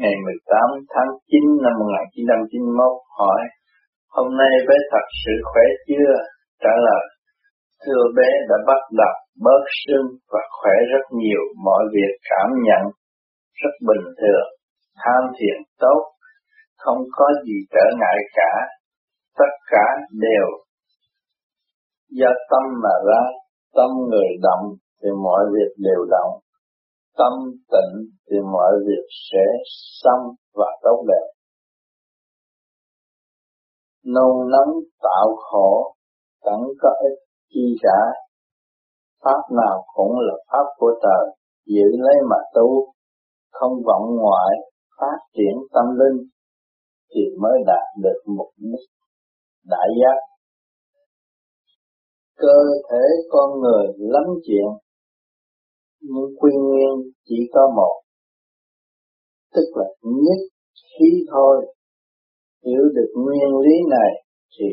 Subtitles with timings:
[0.00, 3.40] ngày 18 tháng 9 năm 1991 hỏi
[4.16, 6.14] Hôm nay bé thật sự khỏe chưa?
[6.62, 7.04] Trả lời
[7.82, 9.14] Thưa bé đã bắt đầu
[9.44, 12.82] bớt sưng và khỏe rất nhiều, mọi việc cảm nhận
[13.62, 14.48] rất bình thường,
[15.02, 16.02] tham thiền tốt,
[16.78, 18.52] không có gì trở ngại cả,
[19.38, 20.46] tất cả đều
[22.10, 23.22] do tâm mà ra,
[23.76, 24.64] tâm người động
[25.02, 26.32] thì mọi việc đều động,
[27.18, 27.32] tâm
[27.72, 27.94] tịnh
[28.30, 29.44] thì mọi việc sẽ
[30.02, 31.26] xong và tốt đẹp.
[34.04, 35.94] Nôn nóng tạo khổ,
[36.44, 38.00] chẳng có ích chi cả.
[39.24, 42.92] Pháp nào cũng là pháp của trời, giữ lấy mà tu,
[43.50, 44.56] không vọng ngoại,
[45.00, 46.28] phát triển tâm linh,
[47.14, 48.88] thì mới đạt được mục đích
[49.64, 50.18] đại giác.
[52.36, 52.58] Cơ
[52.90, 54.66] thể con người lắm chuyện,
[56.08, 58.02] nhưng quy nguyên chỉ có một,
[59.54, 60.40] tức là nhất
[60.90, 61.66] khí thôi.
[62.64, 64.10] Hiểu được nguyên lý này
[64.58, 64.66] thì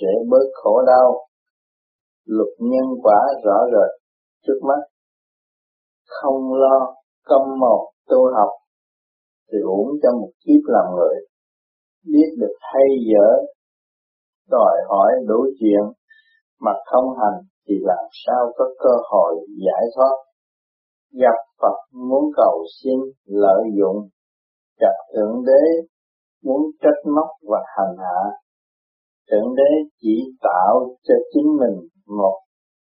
[0.00, 1.28] sẽ bớt khổ đau.
[2.24, 4.00] Luật nhân quả rõ rệt
[4.46, 4.80] trước mắt.
[6.06, 8.50] Không lo câm một tu học
[9.52, 11.16] thì uổng cho một kiếp làm người.
[12.04, 13.46] Biết được hay dở,
[14.50, 15.82] đòi hỏi đủ chuyện
[16.60, 20.25] mà không hành thì làm sao có cơ hội giải thoát
[21.22, 24.08] gặp Phật muốn cầu xin lợi dụng,
[24.80, 25.86] gặp Thượng Đế
[26.44, 28.20] muốn trách móc và hành hạ.
[29.30, 32.38] Thượng Đế chỉ tạo cho chính mình một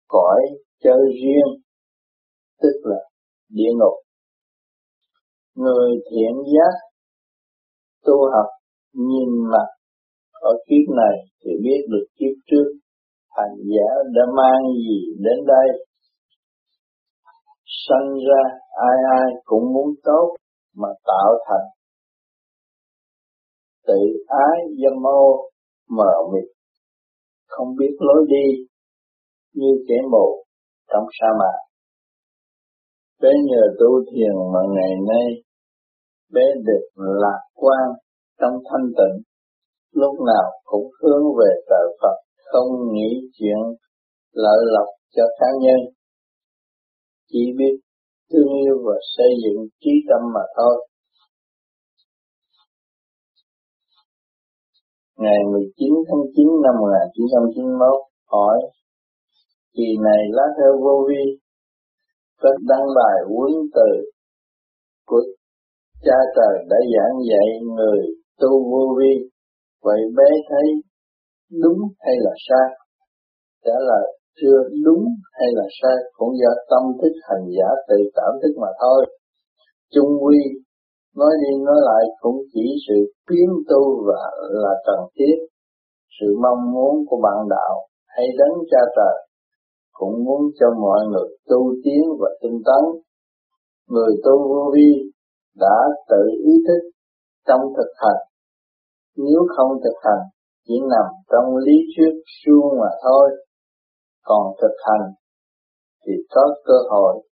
[0.08, 0.42] cõi
[0.84, 1.62] chơi riêng,
[2.62, 3.00] tức là
[3.50, 3.98] địa ngục.
[5.56, 6.74] Người thiện giác
[8.06, 8.50] tu học
[8.94, 9.68] nhìn mặt
[10.32, 12.68] ở kiếp này thì biết được kiếp trước
[13.38, 15.86] hành giả đã mang gì đến đây
[17.88, 18.44] sanh ra,
[18.90, 20.36] ai ai cũng muốn tốt
[20.76, 21.68] mà tạo thành
[23.88, 25.50] tự ái dâm ô
[25.90, 26.48] mờ mịt.
[27.48, 28.66] Không biết lối đi
[29.54, 30.44] như kẻ mù
[30.94, 31.58] trong sa mạc.
[33.22, 35.28] Bé nhờ tu thiền mà ngày nay
[36.34, 37.90] bé được lạc quan
[38.40, 39.24] trong thanh tịnh.
[39.94, 42.16] Lúc nào cũng hướng về trời Phật,
[42.52, 43.58] không nghĩ chuyện
[44.34, 45.80] lợi lộc cho cá nhân
[47.32, 47.76] chỉ biết
[48.32, 50.88] thương yêu và xây dựng trí tâm mà thôi.
[55.18, 57.90] Ngày 19 tháng 9 năm 1991
[58.26, 58.58] hỏi,
[59.76, 61.24] Kỳ này lá thư vô vi
[62.42, 63.90] có đăng bài huấn từ
[65.06, 65.22] của
[66.06, 67.48] cha trời đã giảng dạy
[67.78, 68.00] người
[68.40, 69.14] tu vô vi,
[69.82, 70.68] vậy bé thấy
[71.62, 72.68] đúng hay là sai
[73.66, 75.04] trả lời chưa đúng
[75.38, 79.02] hay là sai cũng do tâm thức hành giả tự cảm thức mà thôi.
[79.94, 80.40] Trung quy
[81.16, 82.98] nói đi nói lại cũng chỉ sự
[83.30, 84.22] biến tu và
[84.64, 85.36] là cần thiết.
[86.20, 87.76] Sự mong muốn của bạn đạo
[88.08, 89.16] hay đấng cha trời
[89.94, 92.84] cũng muốn cho mọi người tu tiến và tinh tấn.
[93.90, 95.12] Người tu vô vi
[95.58, 95.78] đã
[96.10, 96.82] tự ý thức
[97.48, 98.22] trong thực hành.
[99.18, 100.24] Nếu không thực hành,
[100.68, 103.30] chỉ nằm trong lý thuyết suông mà thôi
[104.24, 105.14] còn thực hành,
[106.06, 107.24] thì có cơ hội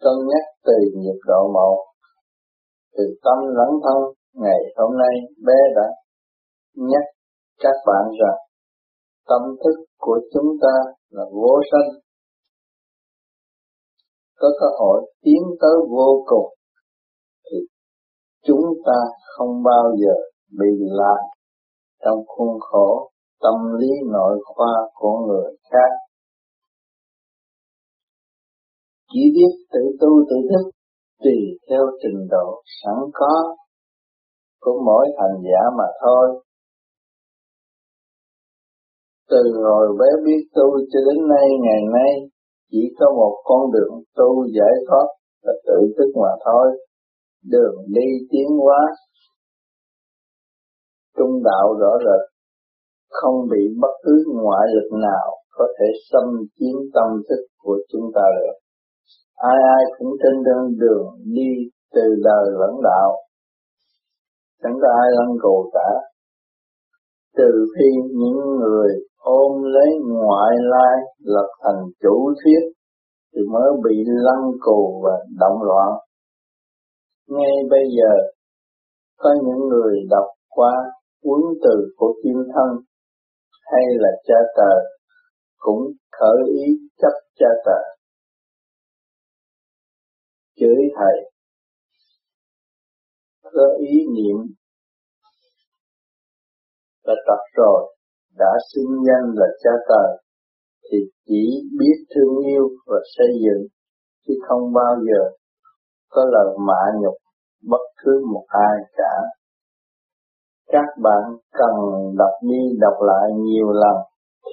[0.00, 1.84] cân nhắc từ nhiệt độ một,
[2.96, 3.98] từ tâm lẫn thân
[4.34, 5.14] ngày hôm nay
[5.46, 5.88] bé đã
[6.74, 7.04] nhắc
[7.58, 8.38] các bạn rằng
[9.28, 10.74] tâm thức của chúng ta
[11.10, 12.00] là vô sanh.
[14.38, 16.54] Có cơ hội tiến tới vô cùng
[17.44, 17.58] thì
[18.44, 18.98] chúng ta
[19.36, 20.14] không bao giờ
[20.58, 21.22] bị lạc
[22.04, 23.10] trong khuôn khổ
[23.40, 26.07] tâm lý nội khoa của người khác
[29.12, 30.70] chỉ biết tự tu tự thức
[31.24, 31.38] tùy
[31.68, 33.56] theo trình độ sẵn có
[34.60, 36.42] của mỗi hành giả mà thôi.
[39.30, 42.12] Từ hồi bé biết tu cho đến nay, ngày nay
[42.70, 45.06] chỉ có một con đường tu giải thoát
[45.42, 46.66] là tự thức mà thôi.
[47.44, 48.80] Đường đi tiến hóa,
[51.16, 52.22] trung đạo rõ rệt,
[53.10, 56.24] không bị bất cứ ngoại lực nào có thể xâm
[56.58, 58.67] chiếm tâm thức của chúng ta được
[59.38, 61.50] ai ai cũng trên đường đường đi
[61.94, 63.10] từ đời lẫn đạo.
[64.62, 65.88] Chẳng có ai lăn cầu cả.
[67.36, 72.72] Trừ khi những người ôm lấy ngoại lai lập thành chủ thuyết,
[73.34, 75.92] thì mới bị lăn cù và động loạn.
[77.28, 78.12] Ngay bây giờ,
[79.18, 80.72] có những người đọc qua
[81.22, 82.82] cuốn từ của kim thân,
[83.64, 84.72] hay là cha tờ,
[85.58, 85.82] cũng
[86.12, 86.64] khởi ý
[86.98, 87.97] chấp cha tờ
[90.60, 91.30] chửi thầy
[93.52, 94.36] có ý niệm
[97.06, 97.94] đã tập rồi,
[98.38, 100.22] đã xưng danh là cha trời
[100.90, 103.66] thì chỉ biết thương yêu và xây dựng,
[104.26, 105.22] chứ không bao giờ
[106.10, 107.14] có lời mạ nhục
[107.62, 109.14] bất cứ một ai cả.
[110.66, 111.22] Các bạn
[111.52, 111.74] cần
[112.18, 113.96] đọc đi đọc lại nhiều lần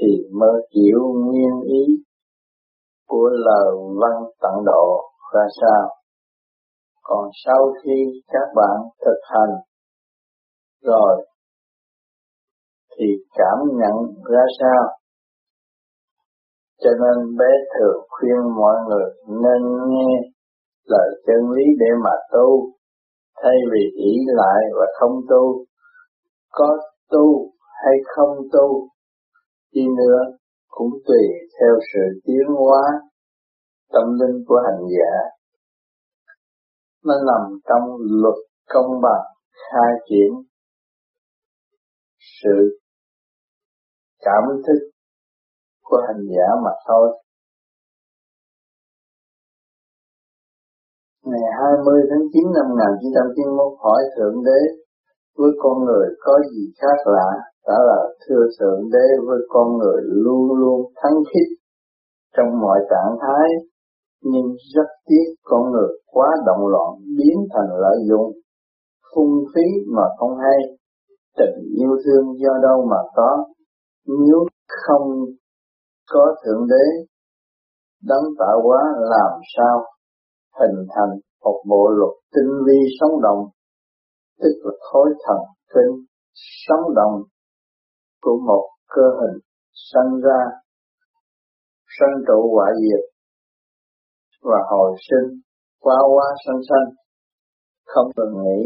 [0.01, 1.83] thì mới hiểu nguyên ý
[3.07, 5.89] của lời văn tận độ ra sao.
[7.03, 9.55] Còn sau khi các bạn thực hành
[10.81, 11.25] rồi
[12.97, 13.05] thì
[13.37, 14.97] cảm nhận ra sao
[16.85, 20.11] cho nên bé thường khuyên mọi người nên nghe
[20.85, 22.71] lời chân lý để mà tu,
[23.43, 25.65] thay vì ý lại và không tu.
[26.51, 26.77] Có
[27.09, 27.51] tu
[27.83, 28.87] hay không tu,
[29.73, 30.19] đi nữa
[30.67, 31.23] cũng tùy
[31.59, 32.83] theo sự tiến hóa
[33.93, 35.13] tâm linh của hành giả.
[37.05, 37.83] Nó nằm trong
[38.21, 38.35] luật
[38.73, 39.25] công bằng,
[39.65, 40.29] khai triển
[42.43, 42.79] sự
[44.19, 44.79] cảm thức
[45.83, 47.07] của hành giả mà thôi.
[51.23, 54.61] Ngày 20 tháng 9 năm 1991 hỏi Thượng Đế,
[55.37, 57.31] với con người có gì khác lạ?
[57.65, 61.51] Trả lời, thưa Thượng Đế, với con người luôn luôn thắng khích
[62.37, 63.47] trong mọi trạng thái
[64.31, 68.31] nhưng rất tiếc con người quá động loạn biến thành lợi dụng
[69.15, 70.59] phung phí mà không hay.
[71.37, 73.45] Tình yêu thương do đâu mà có
[74.05, 75.07] nếu không
[76.11, 76.85] có Thượng Đế
[78.03, 79.85] đấng tạo hóa làm sao
[80.59, 83.47] hình thành một bộ luật tinh vi sống động,
[84.39, 85.37] tức là khối thần
[85.73, 86.05] kinh
[86.67, 87.21] sống động
[88.21, 89.39] của một cơ hình
[89.93, 90.41] sanh ra,
[91.99, 93.14] sanh trụ hoại diệt
[94.49, 95.39] và hồi sinh
[95.79, 96.87] qua qua sanh sanh.
[97.85, 98.61] Không cần nghĩ,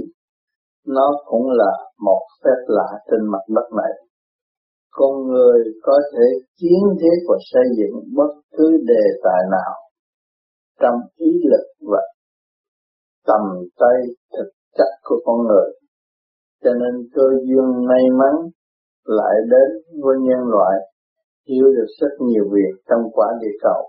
[0.87, 3.93] nó cũng là một phép lạ trên mặt đất này.
[4.91, 6.25] Con người có thể
[6.59, 9.73] kiến thiết và xây dựng bất cứ đề tài nào
[10.81, 12.01] trong ý lực và
[13.27, 13.41] tầm
[13.79, 13.97] tay
[14.33, 15.69] thực chất của con người.
[16.63, 18.35] Cho nên cơ duyên may mắn
[19.05, 20.75] lại đến với nhân loại,
[21.47, 23.88] hiểu được rất nhiều việc trong quả địa cầu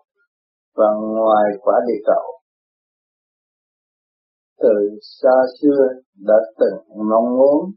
[0.80, 2.24] và ngoài quả địa cầu.
[4.62, 5.82] Từ xa xưa
[6.26, 6.78] đã từng
[7.10, 7.70] mong muốn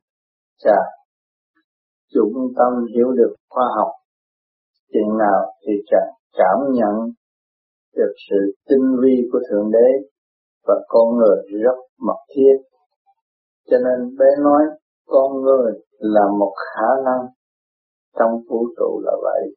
[0.63, 0.91] chàng
[2.13, 3.91] chúng tâm hiểu được khoa học,
[4.94, 6.95] chừng nào thì càng cảm nhận
[7.95, 9.89] được sự tinh vi của thượng đế
[10.67, 12.73] và con người rất mật thiết
[13.69, 14.63] cho nên bé nói,
[15.05, 17.27] con người là một khả năng,
[18.19, 19.55] trong vũ trụ là vậy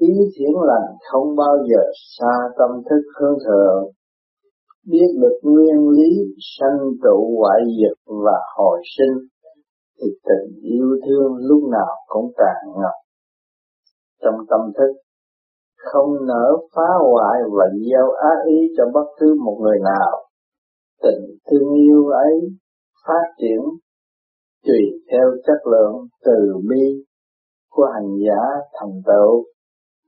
[0.00, 1.82] ý thiện lành không bao giờ
[2.16, 3.92] xa tâm thức hướng thượng
[4.86, 6.10] biết được nguyên lý
[6.58, 9.28] sanh trụ hoại diệt và hồi sinh,
[9.98, 12.96] thì tình yêu thương lúc nào cũng tràn ngập.
[14.22, 14.92] Trong tâm thức,
[15.76, 20.12] không nỡ phá hoại và gieo ác ý cho bất cứ một người nào.
[21.02, 22.34] Tình thương yêu ấy
[23.06, 23.60] phát triển
[24.66, 24.80] tùy
[25.10, 27.04] theo chất lượng từ bi
[27.70, 28.42] của hành giả
[28.80, 29.44] thành tựu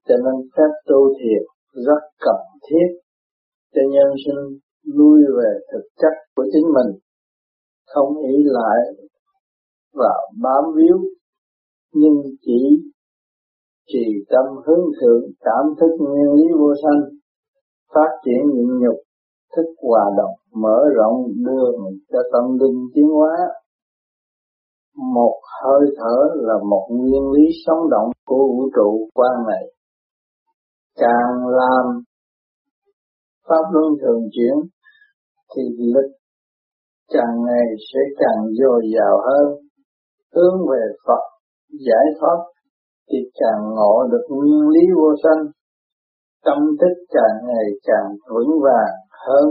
[0.09, 1.43] cho nên phép tu thiệt
[1.87, 2.89] rất cần thiết
[3.75, 4.59] cho nhân sinh
[4.97, 7.01] lui về thực chất của chính mình,
[7.87, 8.79] không ý lại
[9.95, 10.99] và bám víu,
[11.93, 12.61] nhưng chỉ
[13.87, 17.01] trì tâm hướng thượng, cảm thức nguyên lý vô sanh,
[17.95, 18.97] phát triển nhịn nhục,
[19.57, 21.77] thức hòa đồng, mở rộng đường
[22.13, 23.37] cho tâm linh tiến hóa.
[25.15, 29.74] Một hơi thở là một nguyên lý sống động của vũ trụ quan này
[30.97, 32.03] càng làm
[33.49, 34.71] pháp luân thường chuyển,
[35.57, 35.63] thì
[35.95, 36.11] lực
[37.13, 39.47] càng ngày sẽ càng dồi dào hơn.
[40.35, 41.25] Hướng về Phật,
[41.87, 42.39] giải thoát,
[43.11, 45.45] thì càng ngộ được nguyên lý vô sanh.
[46.45, 48.95] Tâm thức càng ngày càng vững vàng
[49.27, 49.49] hơn.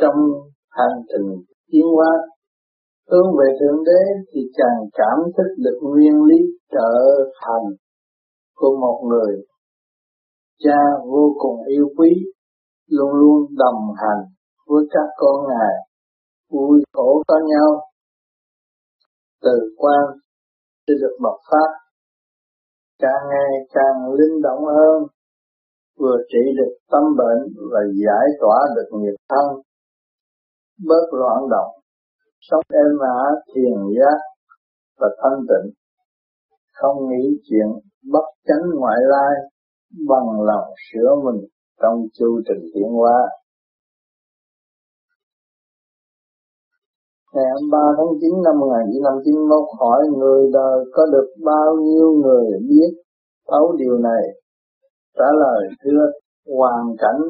[0.00, 0.16] Trong
[0.70, 2.12] hành trình tiến hóa,
[3.10, 4.02] hướng về thượng đế,
[4.32, 6.38] thì càng cảm thức được nguyên lý
[6.70, 6.94] trở
[7.40, 7.64] thành
[8.54, 9.44] của một người
[10.58, 12.10] cha vô cùng yêu quý,
[12.88, 14.24] luôn luôn đồng hành
[14.66, 15.74] với các con ngài,
[16.50, 17.80] vui khổ có nhau.
[19.42, 20.04] Từ quan
[20.86, 21.84] sẽ được bộc phát
[22.98, 25.06] càng ngày càng linh động hơn,
[25.98, 27.42] vừa trị được tâm bệnh
[27.72, 29.60] và giải tỏa được nghiệp thân.
[30.88, 31.72] Bớt loạn động,
[32.40, 33.20] sống êm ả,
[33.54, 34.18] thiền giác
[34.98, 35.72] và thanh tịnh
[36.84, 37.68] không nghĩ chuyện
[38.12, 39.34] bất chánh ngoại lai
[40.08, 41.44] bằng lòng sửa mình
[41.82, 43.18] trong chu trình tiến hóa
[47.34, 52.90] Ngày 3 tháng 9 năm 1991 hỏi người đời có được bao nhiêu người biết
[53.48, 54.22] thấu điều này?
[55.18, 56.02] Trả lời, thưa,
[56.58, 57.20] hoàn cảnh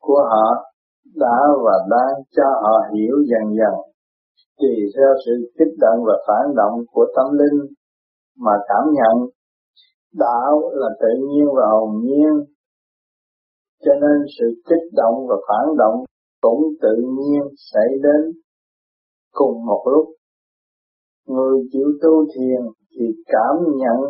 [0.00, 0.72] của họ
[1.16, 3.74] đã và đang cho họ hiểu dần dần
[4.58, 7.58] tùy theo sự kích động và phản động của tâm linh
[8.36, 9.30] mà cảm nhận
[10.12, 12.52] đạo là tự nhiên và hồn nhiên
[13.84, 16.04] cho nên sự kích động và phản động
[16.40, 18.42] cũng tự nhiên xảy đến
[19.30, 20.08] cùng một lúc.
[21.26, 22.60] Người chịu tu thiền
[22.90, 24.00] thì cảm nhận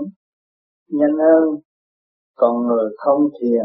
[0.88, 1.60] nhanh hơn,
[2.36, 3.64] còn người không thiền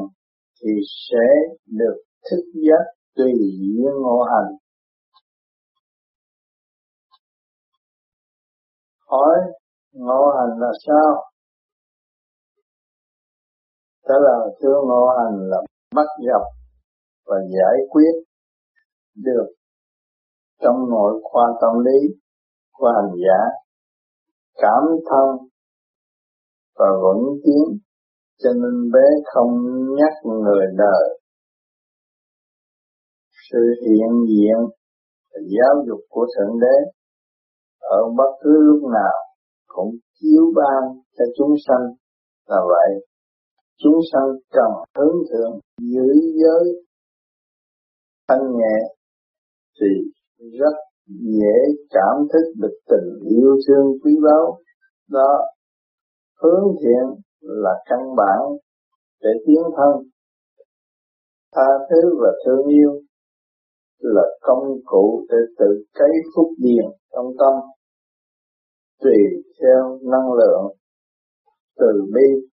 [0.62, 0.72] thì
[1.10, 1.26] sẽ
[1.66, 2.84] được thức giác
[3.16, 4.54] tùy duyên ngộ hành.
[9.08, 9.38] Hỏi
[9.98, 11.32] ngộ hành là sao?
[14.08, 15.58] Trả lời thưa ngộ hành là
[15.96, 16.44] bắt gặp
[17.26, 18.14] và giải quyết
[19.16, 19.48] được
[20.62, 22.16] trong nội khoa tâm lý
[22.72, 23.40] của hành giả,
[24.56, 25.48] cảm thông
[26.76, 27.80] và vững tiến
[28.40, 29.50] cho nên bé không
[29.96, 31.20] nhắc người đời
[33.52, 34.58] sự hiện diện
[35.34, 36.92] giáo dục của thượng đế
[37.80, 39.27] ở bất cứ lúc nào
[39.78, 40.82] cũng chiếu ban
[41.18, 41.86] cho chúng sanh.
[42.48, 42.90] Là vậy,
[43.84, 46.08] chúng sanh cần hướng thượng giữ
[46.42, 46.64] giới
[48.28, 48.78] thanh nhẹ
[49.82, 49.88] thì
[50.60, 50.76] rất
[51.08, 51.58] dễ
[51.90, 54.58] cảm thức được tình yêu thương quý báu.
[55.10, 55.32] Đó,
[56.42, 58.40] hướng thiện là căn bản
[59.22, 60.10] để tiến thân.
[61.56, 63.02] Tha thứ và thương yêu
[64.00, 67.54] là công cụ để tự cấy phúc điền trong tâm
[69.02, 69.18] tùy
[69.60, 70.78] theo năng lượng
[71.80, 72.48] từ bi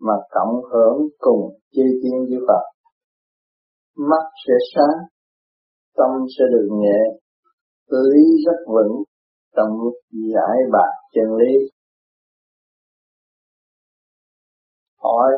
[0.00, 2.64] mà cộng hưởng cùng chi tiên với Phật.
[3.96, 4.98] Mắt sẽ sáng,
[5.96, 7.00] tâm sẽ được nhẹ,
[7.90, 9.02] lý rất vững
[9.56, 9.70] trong
[10.34, 11.52] giải bạc chân lý.
[14.98, 15.32] Hỏi,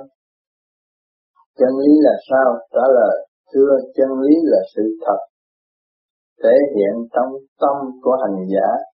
[1.59, 2.59] chân lý là sao?
[2.71, 5.19] Trả lời, thưa, chân lý là sự thật,
[6.43, 8.94] thể hiện trong tâm của hành giả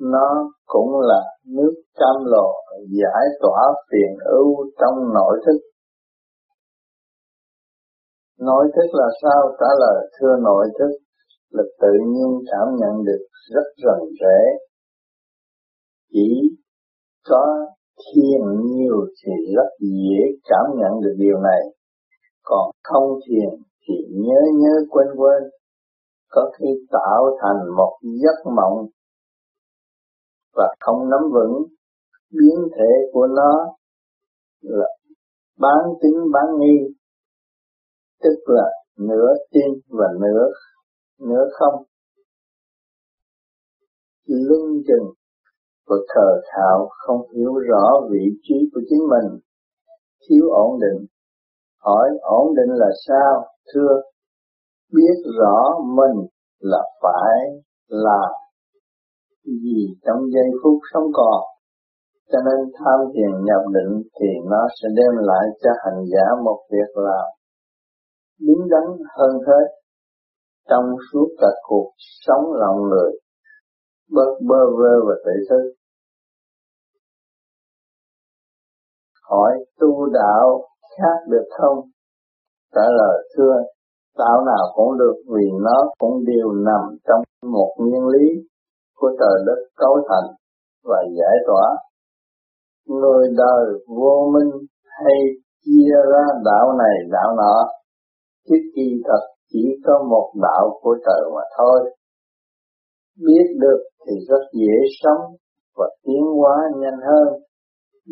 [0.00, 2.52] nó cũng là nước cam lồ
[3.00, 3.60] giải tỏa
[3.90, 5.58] phiền ưu trong nội thức.
[8.40, 9.56] Nội thức là sao?
[9.60, 10.90] Trả lời, thưa nội thức
[11.50, 13.24] là tự nhiên cảm nhận được
[13.54, 14.64] rất rành rẽ
[16.14, 16.56] chỉ
[17.28, 17.66] có
[18.04, 21.60] thiền nhiều thì rất dễ cảm nhận được điều này.
[22.42, 23.48] Còn không thiền
[23.88, 25.42] thì nhớ nhớ quên quên.
[26.30, 28.86] Có khi tạo thành một giấc mộng
[30.56, 31.64] và không nắm vững
[32.30, 33.76] biến thể của nó
[34.60, 34.86] là
[35.58, 36.94] bán tính bán nghi,
[38.22, 38.64] tức là
[38.98, 40.46] nửa tin và nửa
[41.20, 41.82] nửa không.
[44.26, 45.12] Lưng chừng
[45.86, 49.40] và khờ khạo không hiểu rõ vị trí của chính mình.
[50.28, 51.06] Thiếu ổn định.
[51.78, 53.46] Hỏi ổn định là sao?
[53.74, 54.00] Thưa,
[54.92, 56.26] biết rõ mình
[56.60, 58.43] là phải làm
[59.44, 61.40] gì trong giây phút sống còn.
[62.32, 66.60] Cho nên tham thiền nhập định thì nó sẽ đem lại cho hành giả một
[66.70, 67.20] việc là
[68.40, 68.86] biến đắn
[69.16, 69.66] hơn hết
[70.68, 71.90] trong suốt cả cuộc
[72.26, 73.12] sống lòng người,
[74.10, 75.74] bớt bơ vơ và tự thức.
[79.30, 81.78] Hỏi tu đạo khác được không?
[82.74, 83.54] Trả lời, thưa,
[84.18, 87.22] đạo nào cũng được vì nó cũng đều nằm trong
[87.52, 88.48] một nguyên lý
[88.96, 90.28] của trời đất cấu thành
[90.84, 91.66] và giải tỏa.
[92.88, 94.50] Người đời vô minh
[94.84, 95.14] hay
[95.64, 97.56] chia ra đạo này đạo nọ
[98.48, 99.20] chứ kỳ thật
[99.52, 101.90] chỉ có một đạo của trời mà thôi.
[103.26, 105.36] Biết được thì rất dễ sống
[105.76, 107.28] và tiến hóa nhanh hơn.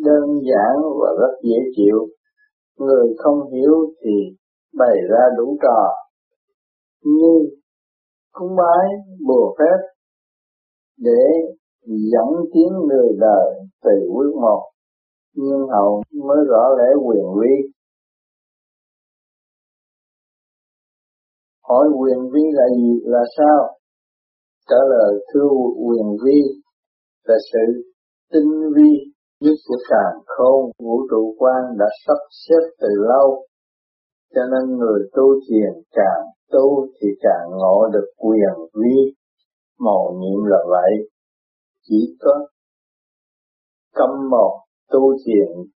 [0.05, 2.07] Đơn giản và rất dễ chịu.
[2.79, 3.73] Người không hiểu
[4.03, 4.37] thì
[4.77, 5.89] bày ra đủ trò.
[7.03, 7.49] Như
[8.31, 8.87] cúng bái,
[9.27, 9.92] bùa phép
[11.03, 11.23] để
[11.85, 13.47] dẫn tiến người đời
[13.83, 14.61] từ bước một.
[15.35, 17.73] Nhưng hậu mới rõ lẽ quyền vi
[21.67, 23.77] hỏi quyền vi là gì, là sao?
[24.69, 25.49] Trả lời, thưa
[25.87, 26.39] quyền vi
[27.27, 27.83] là sự
[28.33, 28.91] tinh vi
[29.41, 33.45] nhất của càng khôn, vũ trụ quan đã sắp xếp từ lâu.
[34.35, 39.13] Cho nên người tu thiền càng tu thì càng ngộ được quyền vi
[39.79, 41.09] màu nhiệm là vậy
[41.83, 42.47] chỉ có
[43.93, 44.59] câm một
[44.91, 45.71] tu thiền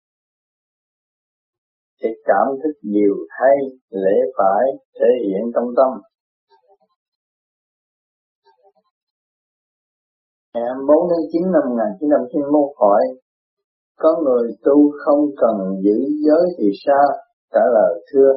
[2.03, 3.57] để cảm thức điều hay
[3.91, 6.03] lễ phải thể hiện trong tâm
[10.55, 13.03] Ngày 4 tháng 9 năm 1991 hỏi,
[13.99, 17.07] có người tu không cần giữ giới thì sao?
[17.53, 18.33] Trả lời thưa,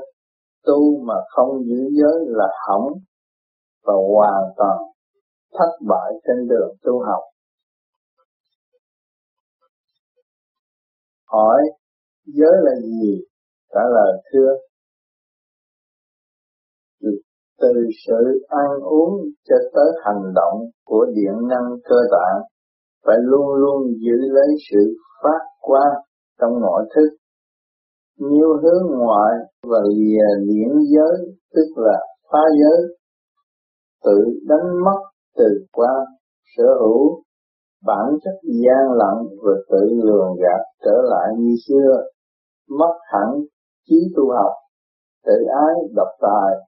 [0.66, 2.88] tu mà không giữ giới là hỏng
[3.86, 4.78] và hoàn toàn
[5.54, 7.24] thất bại trên đường tu học.
[11.26, 11.62] Hỏi,
[12.26, 13.24] giới là gì?
[13.74, 14.68] Trả lời thưa,
[17.62, 17.74] từ
[18.08, 19.14] sự ăn uống
[19.50, 22.42] cho tới hành động của điện năng cơ tạng
[23.06, 24.80] phải luôn luôn giữ lấy sự
[25.24, 25.94] phát quang
[26.42, 27.18] trong mọi thức
[28.18, 32.00] nhiều hướng ngoại và lìa liễn giới tức là
[32.32, 32.98] phá giới
[34.04, 35.00] tự đánh mất
[35.38, 36.06] từ quan
[36.58, 37.24] sở hữu,
[37.86, 42.04] bản chất gian lận và tự lường gạt trở lại như xưa,
[42.70, 43.30] mất hẳn
[43.90, 44.54] trí tu học,
[45.26, 46.68] tự ái độc tài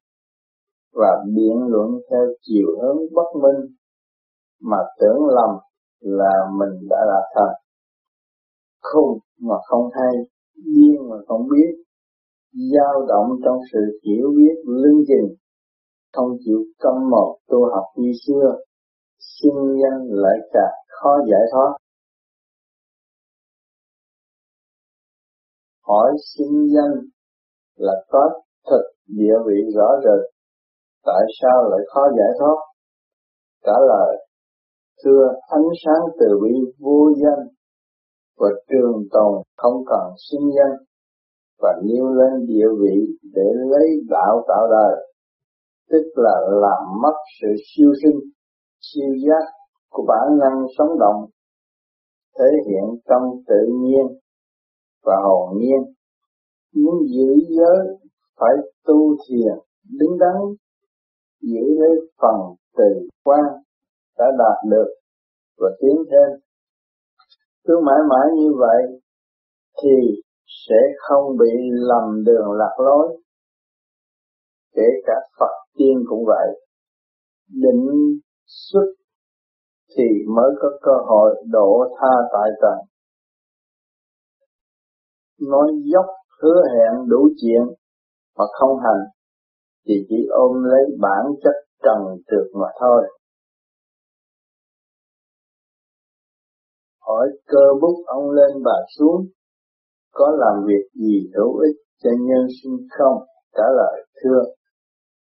[0.94, 3.76] và biện luận theo chiều hướng bất minh
[4.62, 5.50] mà tưởng lầm
[6.00, 7.56] là mình đã đạt thành
[8.82, 10.14] khùng mà không hay,
[10.56, 11.72] điên mà không biết,
[12.74, 15.36] dao động trong sự hiểu biết lưng chừng
[16.20, 18.58] không chịu câm một tu học như xưa
[19.20, 21.78] sinh nhân lại càng khó giải thoát.
[25.88, 26.92] Hỏi sinh nhân
[27.76, 28.30] là có
[28.70, 30.32] thực địa vị rõ rệt,
[31.06, 32.56] tại sao lại khó giải thoát?
[33.66, 34.28] Trả lời,
[35.04, 37.48] thưa ánh sáng từ bi vô danh
[38.38, 40.78] và trường tồn không cần sinh danh
[41.60, 45.09] và nêu lên địa vị để lấy đạo tạo đời
[45.90, 48.20] tức là làm mất sự siêu sinh,
[48.82, 49.44] siêu giác
[49.90, 51.26] của bản năng sống động,
[52.40, 54.20] thể hiện trong tự nhiên
[55.04, 55.94] và hồn nhiên.
[56.76, 57.98] Muốn giữ giới
[58.40, 58.54] phải
[58.86, 59.54] tu thiền,
[60.00, 60.36] đứng đắn,
[61.42, 63.46] giữ lấy phần từ quan
[64.18, 64.88] đã đạt được
[65.58, 66.40] và tiến thêm.
[67.64, 69.02] Cứ mãi mãi như vậy
[69.84, 70.22] thì
[70.68, 73.22] sẽ không bị lầm đường lạc lối
[74.76, 76.48] kể cả Phật tiên cũng vậy
[77.50, 78.86] định xuất
[79.98, 80.04] thì
[80.36, 82.90] mới có cơ hội độ tha tại trần
[85.50, 86.06] nói dốc
[86.42, 87.62] hứa hẹn đủ chuyện
[88.38, 89.04] mà không hành
[89.88, 93.02] thì chỉ ôm lấy bản chất trần trượt mà thôi.
[97.02, 99.26] Hỏi cơ bút ông lên và xuống,
[100.14, 103.18] có làm việc gì hữu ích cho nhân sinh không?
[103.54, 104.42] Trả lời thưa,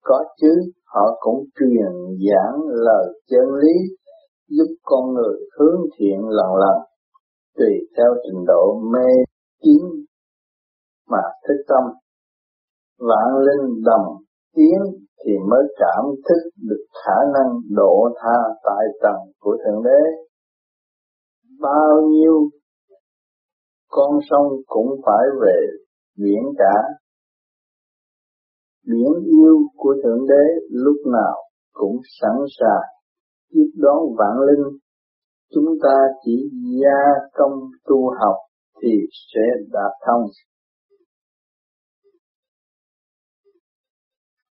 [0.04, 1.92] có chứ, họ cũng truyền
[2.28, 3.76] giảng lời chân lý,
[4.50, 6.78] giúp con người hướng thiện lần lần,
[7.58, 9.10] tùy theo trình độ mê
[9.64, 9.82] tín
[11.10, 11.84] mà thức tâm.
[13.00, 14.16] Vạn linh đồng
[14.56, 14.80] tiến
[15.26, 20.02] thì mới cảm thức được khả năng độ tha tại tầng của Thượng Đế.
[21.62, 22.50] Bao nhiêu
[23.90, 25.58] con sông cũng phải về
[26.18, 26.76] biển cả.
[28.88, 31.36] Biển yêu của Thượng Đế lúc nào
[31.74, 32.90] cũng sẵn sàng.
[33.50, 34.78] Tiếp đón vạn linh.
[35.54, 36.50] Chúng ta chỉ
[36.82, 37.02] gia
[37.34, 38.36] công tu học
[38.82, 38.90] thì
[39.34, 39.42] sẽ
[39.72, 40.26] đạt thông.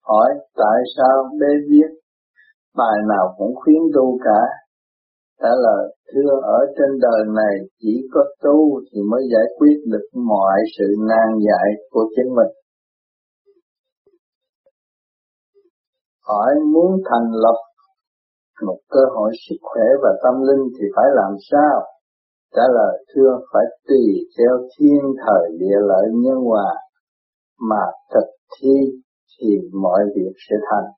[0.02, 1.88] Hỏi tại sao bé viết?
[2.76, 4.40] Bài nào cũng khuyến tu cả.
[5.40, 10.06] Trả lời, thưa ở trên đời này chỉ có tu thì mới giải quyết được
[10.14, 12.63] mọi sự nan giải của chính mình.
[16.28, 17.58] Hỏi muốn thành lập
[18.66, 21.82] một cơ hội sức khỏe và tâm linh thì phải làm sao?
[22.54, 24.04] Trả lời, thưa, phải tùy
[24.38, 26.74] theo thiên thời địa lợi nhân hòa
[27.60, 27.84] mà
[28.14, 28.74] thực thi
[29.38, 30.90] thì mọi việc sẽ thành.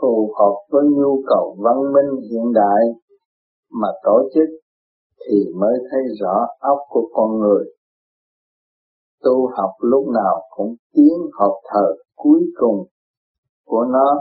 [0.00, 2.82] Phù hợp với nhu cầu văn minh hiện đại
[3.70, 4.48] mà tổ chức
[5.26, 7.64] thì mới thấy rõ óc của con người.
[9.22, 12.86] Tu học lúc nào cũng tiến học thờ cuối cùng
[13.66, 14.14] của nó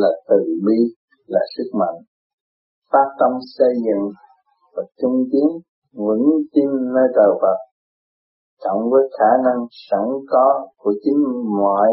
[0.00, 0.78] là từ bi,
[1.26, 1.98] là sức mạnh.
[2.92, 4.04] Phát tâm xây dựng
[4.74, 5.48] và trung tiến
[5.92, 7.58] vững tin nơi trời Phật
[8.64, 11.20] cộng với khả năng sẵn có của chính
[11.58, 11.88] mọi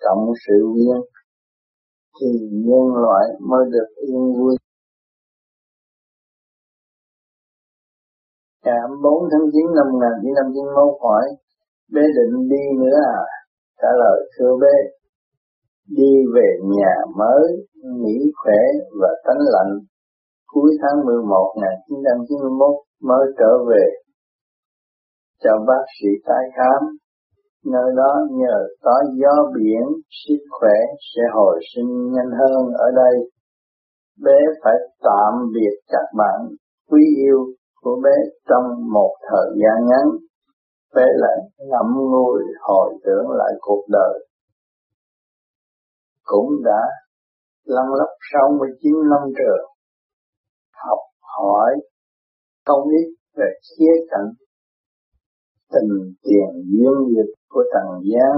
[0.00, 1.00] cộng sự viên
[2.20, 2.30] thì
[2.66, 4.56] nhân loại mới được yên vui.
[8.64, 11.24] Ngày 4 tháng 9 năm 1951 hỏi,
[11.92, 13.20] bé định đi nữa à?
[13.82, 14.74] Trả lời thưa bé,
[15.96, 17.42] đi về nhà mới,
[17.82, 18.60] nghỉ khỏe
[19.00, 19.78] và tánh lạnh.
[20.52, 23.84] Cuối tháng 11 1991 mới trở về
[25.44, 26.98] cho bác sĩ tái khám
[27.64, 29.82] Nơi đó nhờ có gió biển,
[30.26, 30.76] sức khỏe
[31.14, 33.30] sẽ hồi sinh nhanh hơn ở đây.
[34.24, 36.40] bé phải tạm biệt các bạn
[36.90, 37.38] quý yêu
[37.82, 38.16] của bé
[38.48, 40.06] trong một thời gian ngắn
[40.94, 44.27] bé lại ngẫm ngùi hồi tưởng lại cuộc đời
[46.30, 46.80] cũng đã
[47.64, 49.64] lăn lóc 69 năm trường
[50.84, 50.98] học
[51.36, 51.72] hỏi
[52.66, 54.28] không ít về khía cạnh
[55.72, 58.34] tình tiền duyên nghiệp của trần gian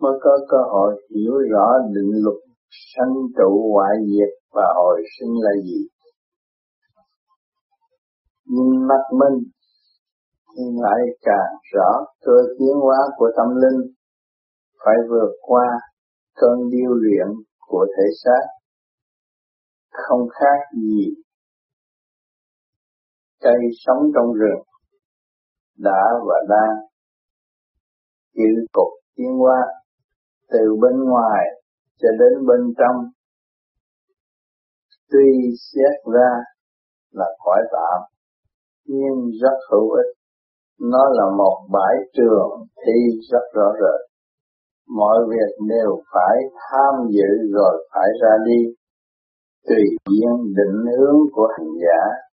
[0.00, 2.36] mới có cơ hội hiểu rõ định luật
[2.70, 5.80] sanh trụ hoại diệt và hồi sinh là gì.
[8.46, 9.36] Nhìn mắt mình
[10.56, 11.90] thì lại càng rõ
[12.24, 13.80] cơ tiến hóa của tâm linh
[14.84, 15.66] phải vượt qua
[16.40, 17.26] cơn điêu luyện
[17.60, 18.42] của thể xác
[19.90, 21.14] không khác gì
[23.40, 24.62] cây sống trong rừng,
[25.78, 26.76] đã và đang.
[28.34, 29.60] Chịu cục tiến hóa
[30.50, 31.44] từ bên ngoài
[31.98, 32.96] cho đến bên trong,
[35.10, 36.30] tuy xét ra
[37.10, 38.00] là khỏi tạm
[38.84, 40.14] nhưng rất hữu ích.
[40.80, 44.07] Nó là một bãi trường thi rất rõ rệt
[44.88, 46.36] mọi việc đều phải
[46.70, 48.74] tham dự rồi phải ra đi.
[49.68, 52.28] Tùy duyên định hướng của hành giả,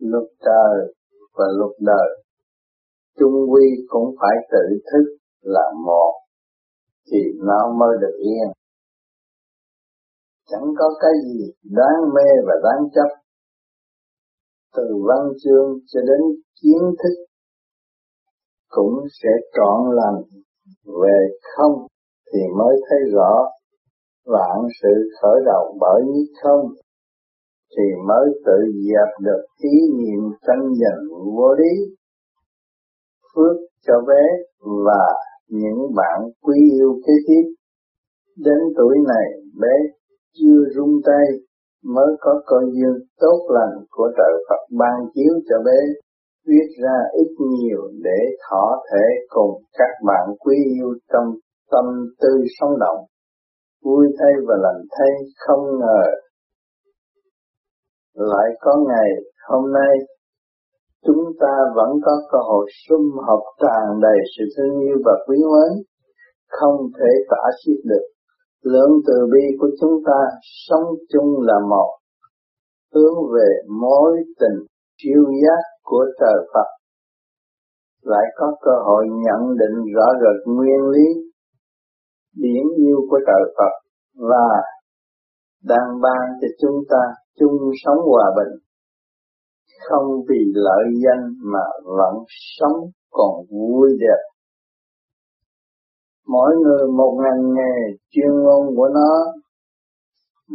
[0.00, 0.94] Lúc trời
[1.34, 2.22] và lúc đời,
[3.18, 6.12] chung quy cũng phải tự thức là một,
[7.12, 8.52] thì nó mới được yên.
[10.46, 13.20] Chẳng có cái gì đáng mê và đáng chấp.
[14.76, 16.20] Từ văn chương cho đến
[16.62, 17.24] kiến thức
[18.68, 20.22] cũng sẽ trọn lành
[21.02, 21.18] về
[21.56, 21.86] không
[22.32, 23.48] thì mới thấy rõ
[24.26, 26.72] vạn sự khởi đầu bởi nhất không
[27.76, 31.00] thì mới tự dẹp được ý niệm tranh giành
[31.36, 31.94] vô lý,
[33.34, 33.56] phước
[33.86, 34.24] cho bé
[34.86, 35.04] và
[35.48, 37.54] những bạn quý yêu kế tiếp.
[38.36, 39.26] Đến tuổi này,
[39.60, 39.74] bé
[40.32, 41.26] chưa rung tay
[41.84, 45.78] mới có cơ duyên tốt lành của trời Phật ban chiếu cho bé
[46.48, 51.34] viết ra ít nhiều để thọ thể cùng các bạn quý yêu trong
[51.70, 51.84] tâm
[52.20, 52.28] tư
[52.60, 53.00] sống động.
[53.84, 55.10] Vui thay và lành thay
[55.46, 56.02] không ngờ.
[58.14, 59.10] Lại có ngày
[59.48, 59.94] hôm nay,
[61.06, 65.36] chúng ta vẫn có cơ hội sum họp tràn đầy sự thương yêu và quý
[65.36, 65.82] mến,
[66.48, 68.06] không thể tả xiết được.
[68.64, 70.20] Lượng từ bi của chúng ta
[70.68, 71.90] sống chung là một.
[72.94, 73.50] Hướng về
[73.80, 74.66] mối tình
[74.98, 76.68] siêu giác của trời Phật.
[78.02, 81.06] Lại có cơ hội nhận định rõ rệt nguyên lý,
[82.34, 83.72] điển yêu của trời Phật
[84.14, 84.48] và
[85.64, 87.02] đang ban cho chúng ta
[87.38, 88.60] chung sống hòa bình.
[89.88, 92.78] Không vì lợi danh mà vẫn sống
[93.10, 94.20] còn vui đẹp.
[96.26, 99.32] Mỗi người một ngành nghề chuyên môn của nó,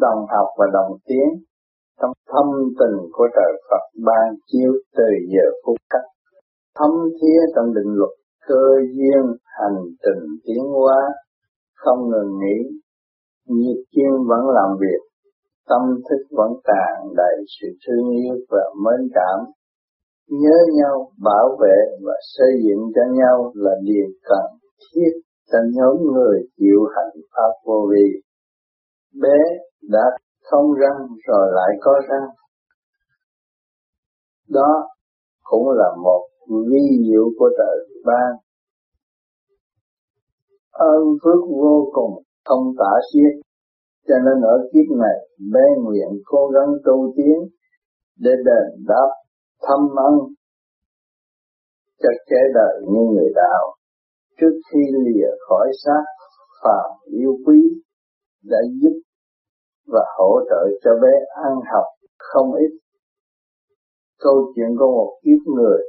[0.01, 1.43] đồng học và đồng tiếng
[2.01, 2.47] trong thâm
[2.79, 6.07] tình của trời Phật ban chiếu từ giờ phút cách
[6.79, 8.13] thâm thía trong định luật
[8.47, 10.99] cơ duyên hành trình tiến hóa,
[11.75, 12.57] không ngừng nghỉ,
[13.47, 15.01] nhiệt chuyên vẫn làm việc,
[15.69, 19.39] tâm thức vẫn tràn đầy sự thương yêu và mến cảm.
[20.29, 24.45] Nhớ nhau, bảo vệ và xây dựng cho nhau là điều cần
[24.79, 25.11] thiết
[25.51, 28.07] cho nhóm người chịu hạnh pháp vô vi.
[29.21, 29.37] Bé
[29.89, 30.05] đã
[30.51, 32.27] không răng rồi lại có răng.
[34.49, 34.89] Đó
[35.43, 36.21] cũng là một
[36.69, 38.31] vi diệu của trời ban.
[40.71, 43.45] Ơn phước vô cùng không tả xiết.
[44.07, 45.17] Cho nên ở kiếp này,
[45.53, 47.37] bé nguyện cố gắng tu tiến
[48.19, 49.09] để đền đáp
[49.67, 50.13] thâm ân
[52.03, 53.75] cho kẻ đời như người đạo.
[54.39, 56.03] Trước khi lìa khỏi xác,
[56.63, 57.61] phàm yêu quý
[58.43, 59.01] đã giúp
[59.87, 61.83] và hỗ trợ cho bé ăn học
[62.17, 62.71] không ít.
[64.19, 65.81] Câu chuyện của một kiếp người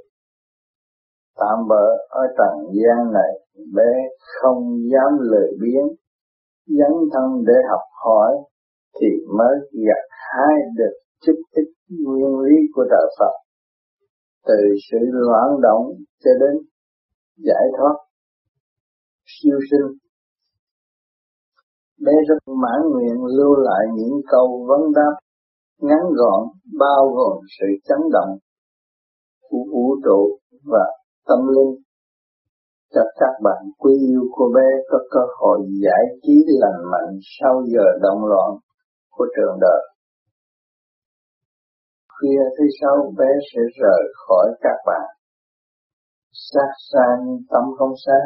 [1.38, 3.32] tạm bỡ ở trần gian này
[3.74, 3.92] bé
[4.40, 5.88] không dám lười biếng,
[6.66, 8.32] dấn thân để học hỏi
[9.00, 9.06] thì
[9.38, 9.56] mới
[9.86, 13.32] gặt hai được chút ít nguyên lý của đạo Phật
[14.46, 14.54] từ
[14.90, 15.92] sự loạn động
[16.24, 16.62] cho đến
[17.36, 17.94] giải thoát
[19.26, 19.98] siêu sinh
[22.04, 25.14] bé rất mãn nguyện lưu lại những câu vấn đáp
[25.80, 26.40] ngắn gọn,
[26.78, 28.38] bao gồm sự chấn động
[29.50, 30.84] của vũ trụ và
[31.28, 31.86] tâm linh
[32.94, 37.62] cho các bạn quý yêu của bé có cơ hội giải trí lành mạnh sau
[37.72, 38.50] giờ động loạn
[39.10, 39.82] của trường đời.
[42.08, 45.06] Khuya thứ sáu, bé sẽ rời khỏi các bạn.
[46.32, 48.20] Sát xa nhưng tâm không xa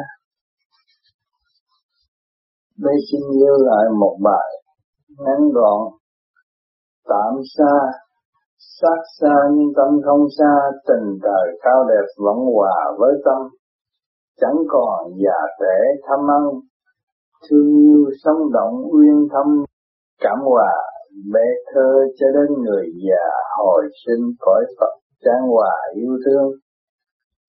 [2.85, 4.49] đây xin lưu lại một bài
[5.19, 5.81] ngắn gọn.
[7.09, 7.73] Tạm xa
[8.79, 10.53] sát xa nhưng tâm không xa,
[10.87, 13.41] tình trời cao đẹp vẫn hòa với tâm.
[14.41, 16.43] Chẳng còn già trẻ tham ăn,
[17.49, 19.63] thương yêu sống động uyên thâm.
[20.19, 20.73] Cảm hòa
[21.33, 23.25] bé thơ cho đến người già
[23.57, 24.93] hồi sinh cõi Phật
[25.25, 26.51] trang hòa yêu thương.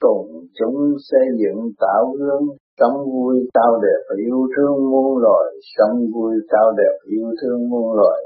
[0.01, 0.27] Cùng
[0.59, 0.77] chúng
[1.11, 2.47] xây dựng tạo hương
[2.83, 5.49] sống vui cao đẹp, yêu thương muôn loài.
[5.77, 8.21] Sống vui cao đẹp, yêu thương muôn loài.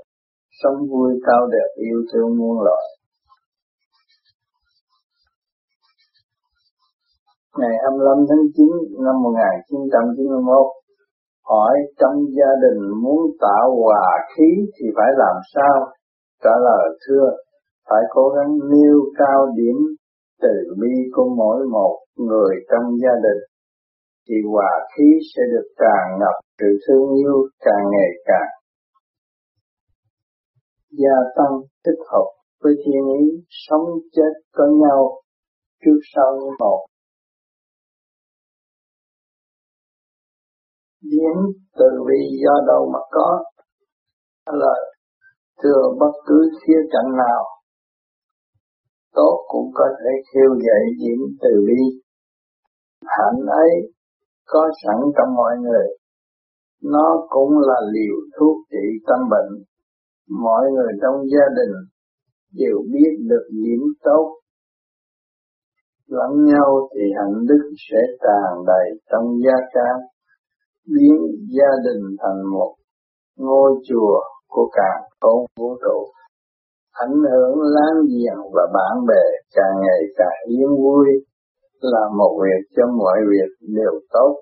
[0.63, 2.87] Sống vui cao đẹp, yêu thương muôn loài.
[7.59, 8.67] Ngày 25 tháng 9
[9.05, 10.67] năm 1991
[11.45, 15.87] hỏi trong gia đình muốn tạo hòa khí thì phải làm sao?
[16.45, 17.27] Trả lời, thưa,
[17.91, 19.77] phải cố gắng nêu cao điểm
[20.43, 23.56] từ bi của mỗi một người trong gia đình
[24.29, 28.53] thì hòa khí sẽ được tràn ngập sự thương yêu càng ngày càng.
[30.91, 32.29] Gia tăng tích hợp
[32.61, 35.21] với thiên ý, sống chết có nhau
[35.85, 36.87] trước sau như một.
[41.03, 41.37] Biến
[41.79, 43.45] từ bi do đâu mà có
[44.47, 44.75] là
[45.63, 47.45] thừa bất cứ khía cạnh nào.
[49.13, 52.01] Tốt cũng có thể khiêu dậy diễn từ bi.
[53.05, 53.96] Hạnh ấy
[54.47, 55.87] có sẵn trong mọi người.
[56.83, 59.65] Nó cũng là liều thuốc trị tâm bệnh.
[60.43, 61.75] Mọi người trong gia đình
[62.53, 64.41] đều biết được điểm tốt.
[66.09, 69.91] Lẫn nhau thì hạnh đức sẽ tràn đầy trong gia ca,
[70.95, 71.17] biến
[71.57, 72.75] gia đình thành một
[73.37, 76.13] ngôi chùa của cả con vũ trụ
[77.05, 79.25] ảnh hưởng láng giềng và bạn bè
[79.57, 81.09] càng ngày càng yên vui
[81.95, 84.33] là một việc cho mọi việc đều tốt.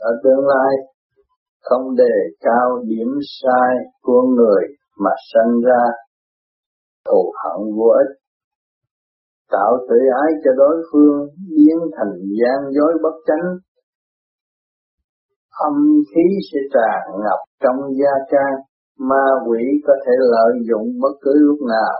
[0.00, 0.72] Ở tương lai
[1.62, 3.08] không đề cao điểm
[3.42, 3.72] sai
[4.02, 4.62] của người
[4.98, 5.82] mà sanh ra
[7.08, 8.12] thù hận vô ích.
[9.50, 13.46] Tạo tự ái cho đối phương biến thành gian dối bất chánh.
[15.68, 15.74] Âm
[16.10, 18.56] khí sẽ tràn ngập trong gia trang,
[18.98, 21.96] ma quỷ có thể lợi dụng bất cứ lúc nào,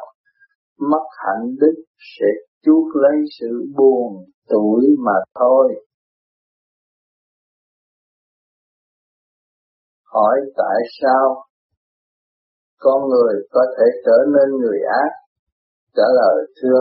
[0.81, 2.27] mất hạnh đức sẽ
[2.63, 5.85] chuốc lấy sự buồn, tuổi mà thôi.
[10.05, 11.45] Hỏi tại sao
[12.79, 15.11] con người có thể trở nên người ác?
[15.95, 16.81] Trả lời thưa,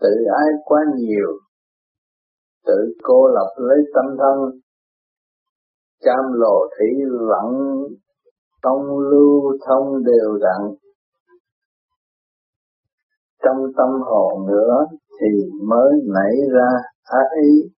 [0.00, 1.38] tự ái quá nhiều,
[2.66, 4.60] tự cô lập lấy tâm thân
[6.00, 6.88] cam lồ thủy
[7.28, 7.54] vận
[8.62, 10.89] công lưu thông đều đặn
[13.44, 14.86] trong tâm hồn nữa
[15.20, 15.28] thì
[15.68, 16.68] mới nảy ra
[17.02, 17.70] ác ý.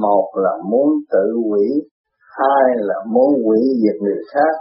[0.00, 1.66] Một là muốn tự hủy,
[2.38, 4.54] hai là muốn hủy diệt người khác,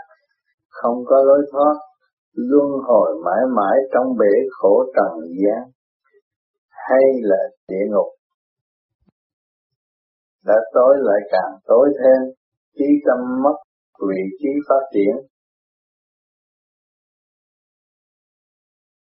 [0.70, 1.76] không có lối thoát,
[2.34, 5.72] luân hồi mãi mãi trong bể khổ trần gian.
[6.70, 8.08] Hay là địa ngục.
[10.46, 12.34] Đã tối lại càng tối thêm,
[12.78, 13.56] trí tâm mất
[14.10, 15.28] vị trí phát triển.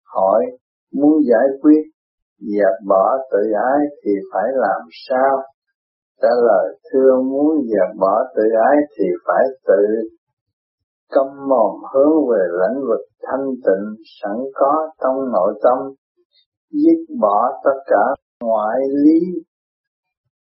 [0.05, 0.45] Hỏi
[1.01, 1.83] muốn giải quyết
[2.39, 3.39] dẹp bỏ tự
[3.73, 5.43] ái thì phải làm sao?
[6.23, 10.09] Trả lời, thưa, muốn dẹp bỏ tự ái thì phải tự
[11.11, 15.95] câm mồm hướng về lãnh vực thanh tịnh sẵn có trong nội tâm,
[16.71, 18.05] dứt bỏ tất cả
[18.41, 19.43] ngoại lý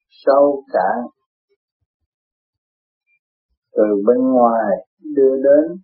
[0.10, 1.06] sâu cạn.
[3.76, 4.72] Từ bên ngoài
[5.16, 5.78] đưa đến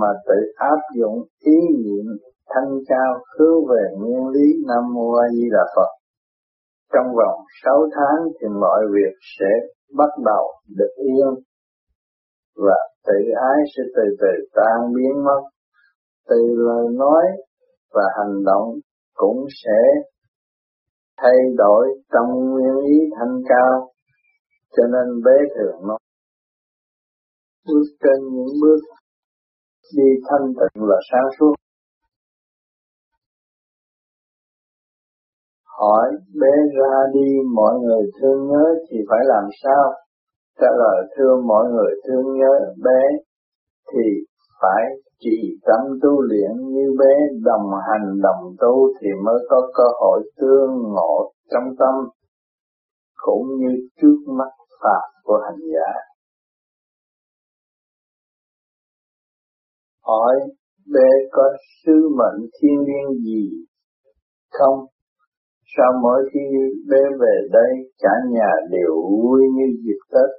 [0.00, 5.26] mà tự áp dụng ý niệm thanh cao hướng về nguyên lý Nam Mô A
[5.34, 5.90] Di Đà Phật.
[6.92, 9.50] Trong vòng 6 tháng thì mọi việc sẽ
[9.96, 10.44] bắt đầu
[10.76, 11.44] được yên
[12.56, 13.18] và tự
[13.50, 15.40] ái sẽ từ từ tan biến mất.
[16.28, 17.24] Từ lời nói
[17.94, 18.68] và hành động
[19.14, 19.80] cũng sẽ
[21.16, 23.92] thay đổi trong nguyên lý thanh cao,
[24.76, 25.96] cho nên bế thường nó
[27.66, 28.80] bước trên những bước
[29.96, 31.54] đi thanh tịnh và sáng suốt.
[35.82, 36.08] Hỏi
[36.40, 39.84] bé ra đi, mọi người thương nhớ thì phải làm sao?
[40.60, 42.52] Trả lời, thưa mọi người thương nhớ
[42.84, 43.02] bé
[43.92, 44.06] thì
[44.62, 44.82] phải
[45.20, 47.14] chỉ tâm tu luyện như bé,
[47.44, 51.94] đồng hành, đồng tu thì mới có cơ hội tương ngộ trong tâm,
[53.16, 55.92] cũng như trước mắt pháp của hành giả
[60.06, 60.36] hỏi
[60.94, 61.42] bé có
[61.84, 63.48] sứ mệnh thiên liêng gì
[64.50, 64.86] không?
[65.76, 66.40] Sao mỗi khi
[66.90, 70.30] bé về đây, cả nhà đều vui như dịp Tết?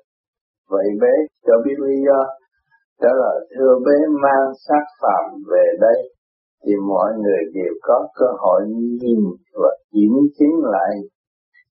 [0.70, 1.14] Vậy bé
[1.46, 2.20] cho biết lý do.
[3.02, 6.14] Trả lời thưa bé mang sát phạm về đây,
[6.64, 8.62] thì mọi người đều có cơ hội
[9.02, 9.22] nhìn
[9.54, 10.96] và kiểm chứng lại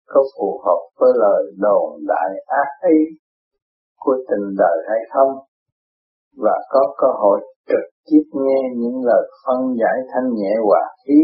[0.07, 2.99] có phù hợp với lời đồn đại ác ý
[3.99, 5.33] của tình đời hay không
[6.37, 11.21] và có cơ hội trực tiếp nghe những lời phân giải thanh nhẹ hòa khí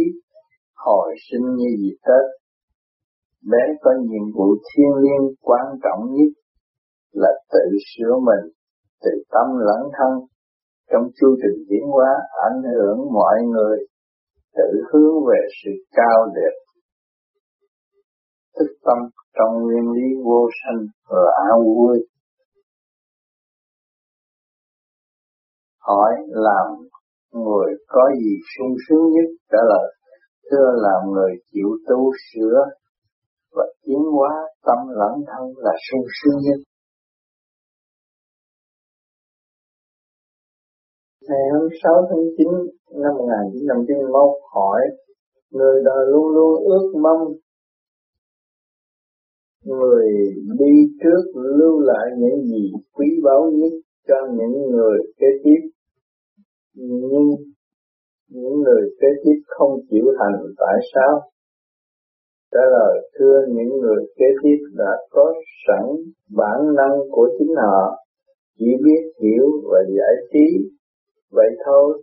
[0.85, 2.25] hồi sinh như dịp Tết.
[3.51, 6.33] Bé có nhiệm vụ thiên liêng quan trọng nhất
[7.12, 8.53] là tự sửa mình,
[9.03, 10.12] tự tâm lẫn thân.
[10.91, 12.11] Trong chu trình diễn hóa
[12.51, 13.79] ảnh hưởng mọi người
[14.57, 16.55] tự hướng về sự cao đẹp.
[18.59, 18.99] Thức tâm
[19.38, 21.99] trong nguyên lý vô sanh và vui.
[25.79, 26.67] Hỏi làm
[27.33, 29.97] người có gì sung sướng nhất trả lời
[30.50, 32.58] thưa làm người chịu tu sửa
[33.52, 34.30] và tiến hóa
[34.66, 36.61] tâm lẫn thân là sung sướng nhất.
[41.28, 42.46] Ngày 26 tháng 9
[43.02, 44.22] năm 1991
[44.54, 44.80] hỏi,
[45.50, 47.32] Người đời luôn luôn ước mong
[49.64, 50.06] Người
[50.58, 53.72] đi trước lưu lại những gì quý báu nhất
[54.08, 55.61] cho những người kế tiếp.
[56.74, 57.28] Nhưng
[58.29, 61.21] những người kế tiếp không chịu hành tại sao?
[62.53, 65.35] Trả lời thưa những người kế tiếp đã có
[65.67, 65.85] sẵn
[66.37, 67.97] bản năng của chính họ,
[68.59, 70.69] chỉ biết hiểu và giải trí
[71.31, 72.03] vậy thôi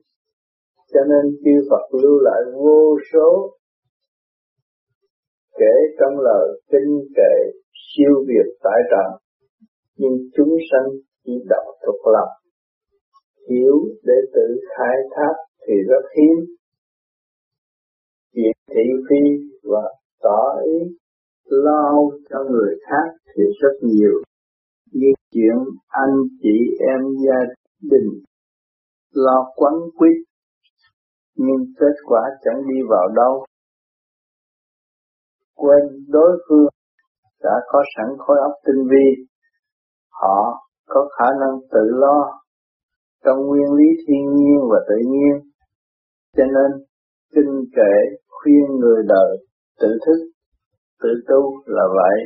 [0.94, 3.58] cho nên chư Phật lưu lại vô số
[5.60, 7.36] kể trong lời kinh kệ
[7.88, 9.20] siêu việt tại trần
[9.98, 10.88] nhưng chúng sanh
[11.26, 12.30] chỉ đọc thuộc lòng
[13.50, 15.34] hiểu để tự khai thác
[15.68, 16.56] thì rất hiếm.
[18.34, 19.24] Chuyện thị phi
[19.64, 20.98] và tỏ ý
[21.46, 21.94] lo
[22.30, 24.14] cho người khác thì rất nhiều.
[24.92, 25.56] Như chuyện
[25.88, 28.24] anh chị em gia đình
[29.14, 30.18] lo quấn quýt,
[31.36, 33.46] nhưng kết quả chẳng đi vào đâu.
[35.56, 36.68] Quên đối phương
[37.44, 39.26] đã có sẵn khối óc tinh vi,
[40.10, 42.42] họ có khả năng tự lo
[43.26, 45.55] trong nguyên lý thiên nhiên và tự nhiên
[46.36, 46.86] cho nên
[47.36, 47.94] kinh kệ
[48.30, 49.38] khuyên người đời
[49.82, 50.20] tự thức,
[51.04, 52.18] tự tu là vậy.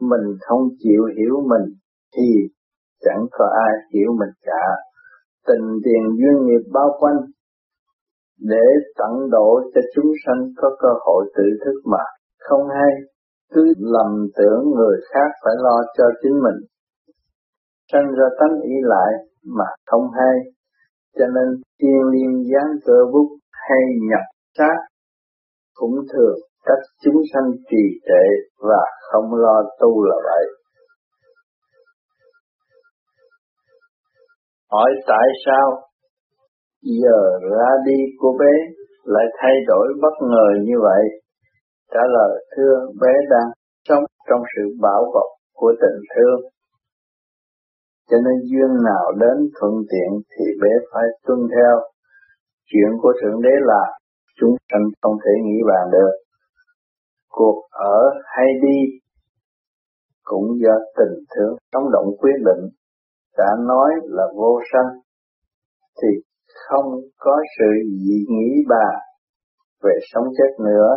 [0.00, 1.74] Mình không chịu hiểu mình
[2.16, 2.28] thì
[3.00, 4.64] chẳng có ai hiểu mình cả.
[5.46, 7.16] Tình tiền duyên nghiệp bao quanh
[8.40, 8.66] để
[8.98, 12.04] tận độ cho chúng sanh có cơ hội tự thức mà.
[12.38, 12.92] Không hay,
[13.52, 16.66] cứ lầm tưởng người khác phải lo cho chính mình.
[17.92, 19.12] Sanh ra tánh ý lại
[19.44, 20.34] mà không hay
[21.18, 24.26] cho nên tiên liên gián cơ bút hay nhập
[24.58, 24.78] sát
[25.74, 28.24] cũng thường các chúng sanh trì trệ
[28.68, 30.44] và không lo tu là vậy
[34.70, 35.82] Hỏi tại sao
[36.82, 38.52] giờ ra đi của bé
[39.04, 41.02] lại thay đổi bất ngờ như vậy?
[41.94, 43.48] Trả lời, thưa bé đang
[43.88, 46.40] sống trong sự bảo bọc của tình thương.
[48.08, 51.74] Cho nên duyên nào đến thuận tiện thì bé phải tuân theo.
[52.70, 53.82] Chuyện của Thượng Đế là
[54.40, 56.12] chúng sanh không thể nghĩ bàn được.
[57.28, 58.78] Cuộc ở hay đi
[60.24, 62.62] cũng do tình thương sống động quyết định
[63.38, 64.90] đã nói là vô sanh
[66.02, 66.08] thì
[66.68, 67.70] không có sự
[68.04, 68.94] dị nghĩ bàn
[69.82, 70.90] về sống chết nữa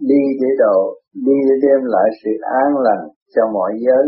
[0.00, 4.04] đi để độ đi để đem lại sự an lành cho mọi giới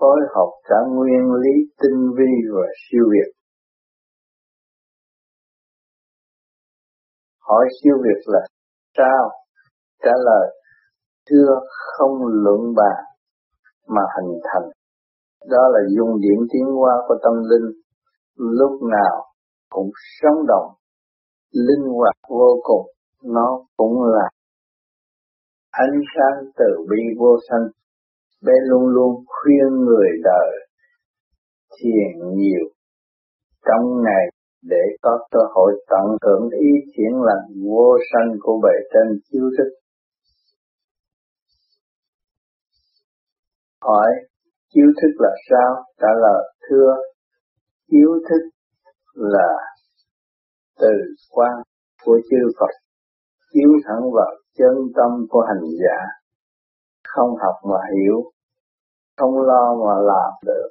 [0.00, 3.32] phối hợp cả nguyên lý tinh vi và siêu việt.
[7.40, 8.40] Hỏi siêu việt là
[8.96, 9.30] sao?
[10.02, 10.56] Trả lời,
[11.30, 13.04] thưa không luận bàn
[13.86, 14.70] mà hình thành.
[15.50, 17.80] Đó là dung điểm tiến hóa của tâm linh.
[18.36, 19.24] Lúc nào
[19.70, 20.72] cũng sống động,
[21.52, 22.86] linh hoạt vô cùng,
[23.24, 24.28] nó cũng là
[25.70, 27.68] ánh sáng từ bi vô sanh
[28.46, 30.50] bé luôn luôn khuyên người đời
[31.76, 32.66] thiền nhiều
[33.66, 34.24] trong ngày
[34.62, 39.44] để có cơ hội tận hưởng ý chuyển lành vô sanh của bề trên chiếu
[39.58, 39.70] thức
[43.82, 44.10] hỏi
[44.74, 45.84] Chiếu thức là sao?
[46.00, 46.96] Trả lời thưa,
[47.90, 48.48] chiếu thức
[49.14, 49.52] là
[50.80, 50.92] từ
[51.30, 51.52] quan
[52.04, 52.74] của chư Phật
[53.52, 55.98] chiếu thẳng vào chân tâm của hành giả
[57.14, 58.32] không học mà hiểu,
[59.16, 60.70] không lo mà làm được.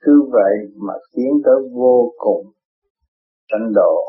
[0.00, 0.54] Cứ vậy
[0.86, 2.46] mà tiến tới vô cùng
[3.50, 4.04] sanh độ.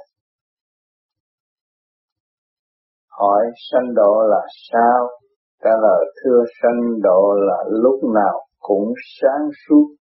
[3.10, 4.42] Hỏi sanh độ là
[4.72, 5.10] sao?
[5.64, 9.96] Trả lời, thưa sanh độ là lúc nào cũng sáng suốt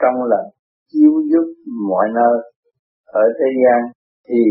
[0.00, 0.50] trong lành,
[0.88, 1.54] chiếu giúp
[1.88, 2.52] mọi nơi.
[3.04, 3.92] Ở thế gian
[4.28, 4.42] thì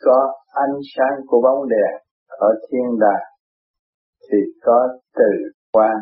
[0.00, 3.26] có ánh sáng của bóng đèn ở thiên đàng
[4.30, 5.30] thì có từ
[5.72, 5.96] quan,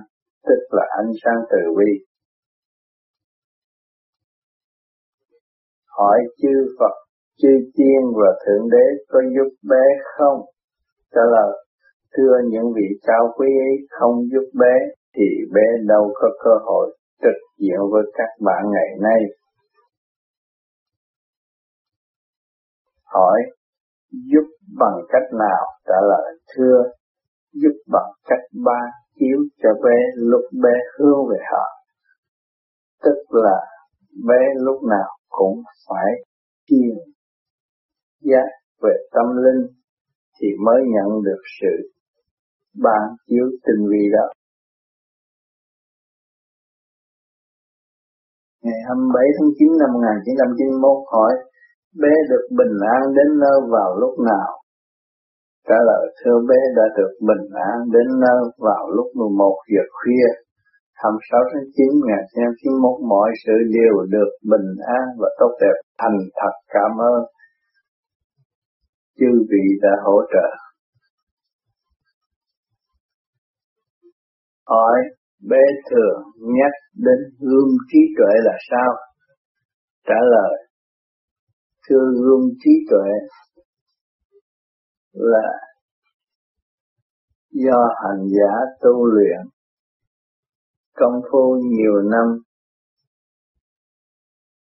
[0.47, 1.93] tức là ánh sáng từ bi.
[5.89, 6.95] Hỏi chư Phật,
[7.39, 9.85] chư tiên và thượng đế có giúp bé
[10.17, 10.41] không?
[11.15, 11.67] Trả lời,
[12.17, 14.75] thưa những vị cao quý ấy, không giúp bé
[15.17, 15.25] thì
[15.55, 19.21] bé đâu có cơ hội trực diện với các bạn ngày nay.
[23.05, 23.41] Hỏi
[24.31, 24.47] giúp
[24.79, 26.83] bằng cách nào trả lời, thưa,
[27.53, 28.81] giúp bằng cách ba
[29.19, 31.77] chiếu cho bé lúc bé hướng về họ
[33.07, 33.59] tức là
[34.29, 36.13] bé lúc nào cũng phải
[36.69, 36.97] thiền
[38.21, 38.49] giác
[38.83, 39.67] về tâm linh
[40.41, 41.75] thì mới nhận được sự
[42.83, 44.27] ban chiếu tinh vi đó.
[48.63, 51.33] Ngày 27 tháng 9 năm 1991 hỏi
[52.03, 54.51] bé được bình an đến nơi vào lúc nào?
[55.69, 60.29] Trả lời, thưa bé đã được bình an đến nơi vào lúc 11 giờ khuya
[61.03, 64.69] 26 tháng 9 1991 mọi sự đều được bình
[64.99, 67.21] an và tốt đẹp thành thật cảm ơn
[69.19, 70.49] chư vị đã hỗ trợ.
[74.67, 74.99] Hỏi
[75.51, 78.91] bé thường nhắc đến gương trí tuệ là sao?
[80.09, 80.66] Trả lời
[81.89, 83.11] Thưa gương trí tuệ
[85.13, 85.49] là
[87.51, 89.41] do hành giả tu luyện
[90.97, 92.43] công phu nhiều năm.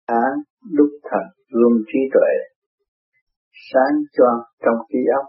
[0.07, 0.33] Án
[0.73, 2.59] đúc thành gương trí tuệ
[3.73, 4.25] sáng cho
[4.61, 5.27] trong trí óc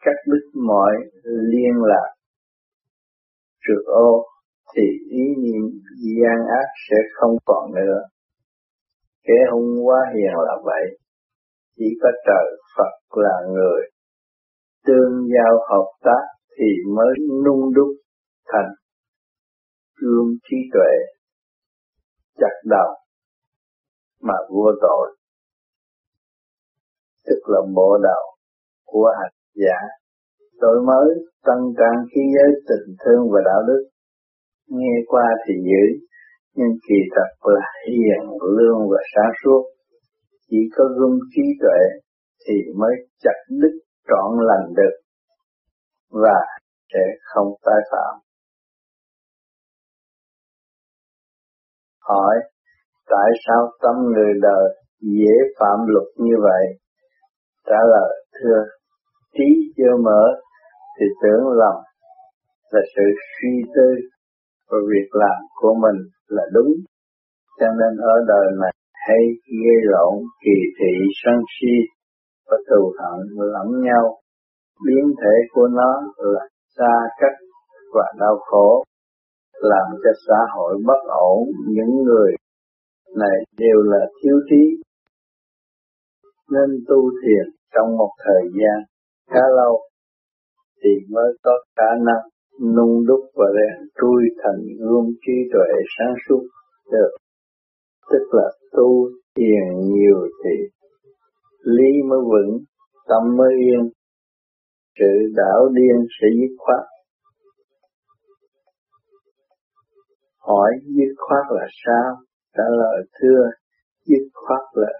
[0.00, 0.92] cắt đứt mọi
[1.22, 2.14] liên lạc.
[3.62, 4.26] Trượt ô
[4.76, 5.62] thì ý niệm
[6.16, 8.00] gian ác sẽ không còn nữa
[9.26, 10.84] kẻ hung quá hiền là vậy.
[11.76, 12.46] Chỉ có trời
[12.76, 13.82] Phật là người.
[14.86, 16.24] Tương giao hợp tác
[16.58, 16.66] thì
[16.96, 17.14] mới
[17.44, 17.88] nung đúc
[18.52, 18.72] thành
[20.00, 20.92] gương trí tuệ
[22.38, 22.94] chặt đầu
[24.22, 25.16] mà vô tội.
[27.26, 28.36] Tức là bộ đầu
[28.84, 29.78] của hành giả.
[30.60, 31.08] Đổi mới
[31.44, 33.88] tăng trang khí giới tình thương và đạo đức.
[34.68, 36.06] Nghe qua thì dữ
[36.54, 38.22] nhưng kỳ thật là hiền
[38.56, 39.62] lương và sáng suốt
[40.50, 41.80] chỉ có gương trí tuệ
[42.46, 43.74] thì mới chặt đứt
[44.08, 44.96] trọn lành được
[46.10, 46.38] và
[46.92, 48.20] sẽ không tái phạm
[52.10, 52.36] hỏi
[53.10, 54.64] tại sao tâm người đời
[55.00, 56.64] dễ phạm luật như vậy?
[57.66, 58.64] Trả lời thưa,
[59.34, 60.24] trí chưa mở
[60.98, 61.76] thì tưởng lầm
[62.70, 63.88] là sự suy tư
[64.70, 65.98] và việc làm của mình
[66.28, 66.72] là đúng.
[67.60, 69.22] Cho nên ở đời này, hay
[69.64, 70.14] gây lộn,
[70.44, 70.94] kỳ thị,
[71.24, 71.74] sân si
[72.48, 73.20] và thù hận
[73.54, 74.20] lẫn nhau.
[74.86, 76.44] Biến thể của nó là
[76.76, 77.38] xa cách
[77.94, 78.84] và đau khổ,
[79.60, 82.32] làm cho xã hội bất ổn những người
[83.16, 84.82] này đều là thiếu trí,
[86.50, 88.78] nên tu thiền trong một thời gian
[89.30, 89.80] khá lâu
[90.82, 92.22] thì mới có khả năng
[92.60, 96.42] nung đúc và rèn trui thành gương trí tuệ sáng suốt.
[96.92, 97.10] Được.
[98.10, 100.56] Tức là tu thiền nhiều thì
[101.62, 102.58] lý mới vững
[103.08, 103.90] tâm mới yên.
[104.98, 106.84] Sự đảo điên sẽ dứt khoát.
[110.38, 112.16] Hỏi dứt khoát là sao?
[112.56, 113.50] Trả lời thưa,
[114.06, 114.92] dứt khoát là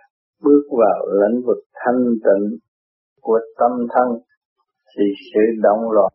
[0.43, 2.59] bước vào lĩnh vực thanh tịnh
[3.21, 4.09] của tâm thân
[4.97, 5.05] thì
[5.35, 6.13] sự động loạn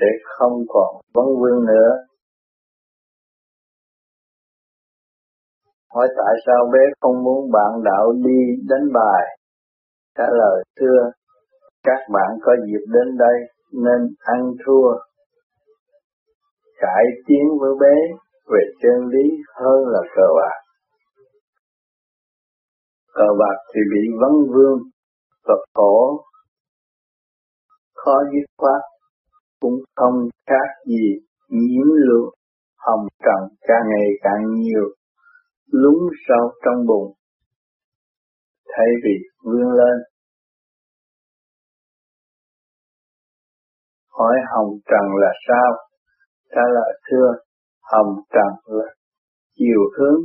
[0.00, 1.90] sẽ không còn vấn vương nữa.
[5.94, 9.38] Hỏi tại sao bé không muốn bạn đạo đi đánh bài?
[10.18, 11.10] Trả lời thưa,
[11.82, 13.36] các bạn có dịp đến đây
[13.72, 14.88] nên ăn thua.
[16.80, 17.94] Cải tiến với bé
[18.52, 20.58] về chân lý hơn là cờ bạc.
[23.12, 24.78] Cờ bạc thì bị vấn vương
[25.44, 26.24] vật khổ,
[27.94, 28.82] khó dứt khoát,
[29.60, 32.34] cũng không khác gì nhiễm lượng
[32.76, 34.84] hồng trần càng ngày càng nhiều,
[35.66, 35.98] lún
[36.28, 37.14] sâu trong bụng,
[38.76, 39.98] thay vì vươn lên.
[44.10, 45.72] Hỏi hồng trần là sao?
[46.50, 47.32] Trả lời thưa,
[47.92, 48.94] hồng trần là
[49.54, 50.22] chiều hướng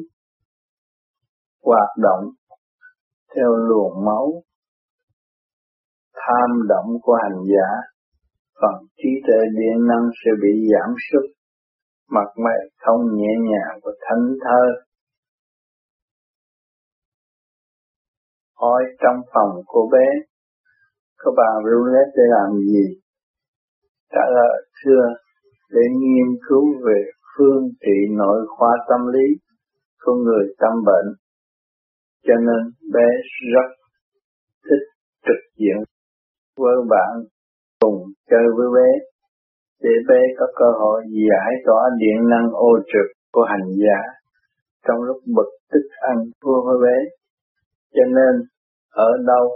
[1.63, 2.29] hoạt động
[3.36, 4.43] theo luồng máu
[6.13, 7.92] tham động của hành giả
[8.62, 11.26] phần trí tuệ điện năng sẽ bị giảm sút,
[12.10, 14.64] mặt mày không nhẹ nhàng và thanh thơ
[18.64, 20.08] hỏi trong phòng cô bé,
[21.18, 22.86] có bà roulette để làm gì?
[24.12, 25.06] Trả lời, thưa,
[25.70, 26.99] để nghiên cứu về
[27.38, 29.28] phương trị nội khoa tâm lý
[30.01, 31.16] của người tâm bệnh.
[32.28, 33.08] Cho nên bé
[33.54, 33.70] rất
[34.64, 34.86] thích
[35.26, 35.78] trực diện
[36.58, 37.12] với bạn
[37.84, 37.97] cùng
[38.29, 38.89] chơi với bé
[39.81, 43.99] để bé có cơ hội giải tỏa điện năng ô trực của hành giả
[44.88, 46.97] trong lúc bực tức ăn thua với bé.
[47.93, 48.47] Cho nên
[48.91, 49.49] ở đâu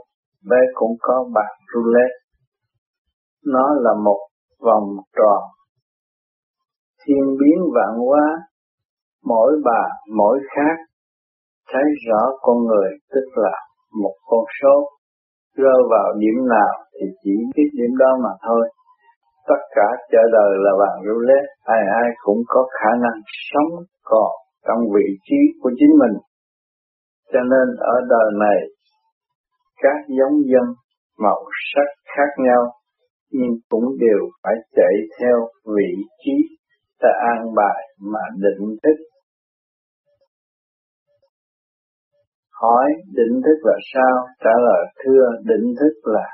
[0.50, 2.18] bé cũng có bạc roulette.
[3.46, 4.20] Nó là một
[4.60, 5.44] vòng tròn.
[7.06, 8.26] Thiên biến vạn hóa,
[9.24, 9.84] mỗi bà
[10.18, 10.78] mỗi khác,
[11.74, 13.52] thấy rõ con người tức là
[14.02, 14.90] một con số,
[15.64, 18.64] rơi vào điểm nào thì chỉ biết điểm đó mà thôi.
[19.50, 23.20] Tất cả chợ đời là vàng roulette, ai ai cũng có khả năng
[23.52, 23.72] sống
[24.04, 24.32] còn
[24.68, 26.16] trong vị trí của chính mình.
[27.34, 28.60] Cho nên ở đời này,
[29.84, 30.66] các giống dân
[31.20, 31.44] màu
[31.74, 32.64] sắc khác nhau,
[33.32, 35.92] nhưng cũng đều phải chạy theo vị
[36.26, 36.36] trí
[37.02, 37.82] ta an bài
[38.12, 38.98] mà định thức.
[42.62, 42.88] Hỏi,
[43.18, 44.16] định thức là sao?
[44.44, 46.28] Trả lời, thưa, định thức là,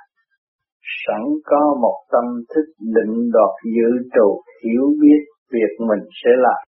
[1.04, 2.68] sẵn có một tâm thức
[2.98, 5.22] định đoạt dự trụ hiểu biết
[5.54, 6.62] việc mình sẽ làm.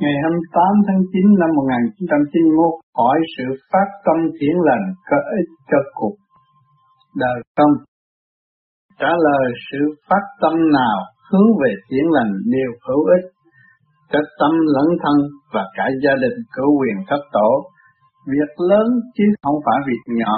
[0.00, 5.78] Ngày 28 tháng 9 năm 1991 hỏi sự phát tâm thiện lành có ích cho
[5.94, 6.16] cuộc
[7.22, 7.74] đời không?
[9.00, 10.98] Trả lời, sự phát tâm nào
[11.30, 13.26] hướng về thiện lành đều hữu ích
[14.14, 15.16] cho tâm lẫn thân
[15.54, 17.50] và cả gia đình cửu quyền thất tổ.
[18.32, 18.86] Việc lớn
[19.16, 20.34] chứ không phải việc nhỏ.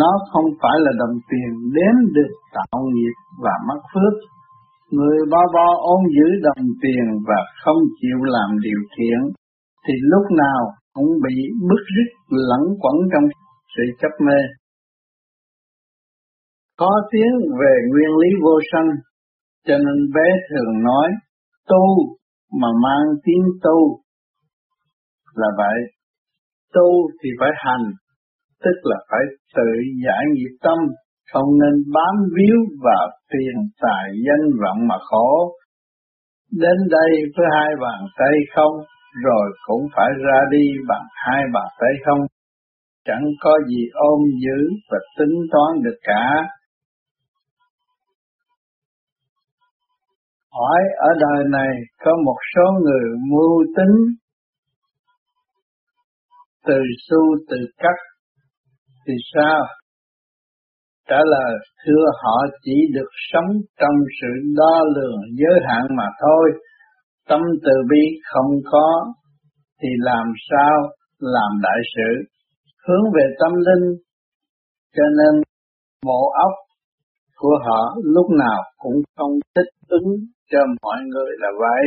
[0.00, 4.14] Nó không phải là đồng tiền đếm được tạo nghiệp và mất phước.
[4.90, 9.18] Người bao bo ôm giữ đồng tiền và không chịu làm điều thiện,
[9.86, 10.60] thì lúc nào
[10.94, 11.36] cũng bị
[11.68, 12.10] bức rứt
[12.48, 13.24] lẫn quẩn trong
[13.76, 14.40] sự chấp mê.
[16.78, 18.88] Có tiếng về nguyên lý vô sanh,
[19.66, 21.08] cho nên bé thường nói,
[21.68, 22.19] tu
[22.60, 24.00] mà mang tiếng tu
[25.34, 25.78] là vậy.
[26.74, 27.84] Tu thì phải hành,
[28.64, 29.20] tức là phải
[29.56, 29.70] tự
[30.06, 30.78] giải nghiệp tâm,
[31.32, 35.52] không nên bám víu vào tiền tài danh vọng mà khổ.
[36.52, 38.74] Đến đây với hai bàn tay không,
[39.24, 42.20] rồi cũng phải ra đi bằng hai bàn tay không.
[43.06, 46.48] Chẳng có gì ôm giữ và tính toán được cả.
[50.52, 51.72] Hỏi ở đời này
[52.04, 53.96] có một số người mưu tính
[56.66, 56.78] từ
[57.08, 57.18] su
[57.50, 57.96] từ cắt
[59.06, 59.60] thì sao?
[61.08, 61.54] Trả lời,
[61.86, 66.50] thưa họ chỉ được sống trong sự đo lường giới hạn mà thôi.
[67.28, 69.12] Tâm từ bi không có,
[69.82, 70.76] thì làm sao
[71.18, 72.24] làm đại sự?
[72.88, 73.96] Hướng về tâm linh,
[74.96, 75.42] cho nên
[76.06, 76.52] bộ óc
[77.40, 80.10] của họ lúc nào cũng không thích ứng
[80.50, 81.82] cho mọi người là vậy.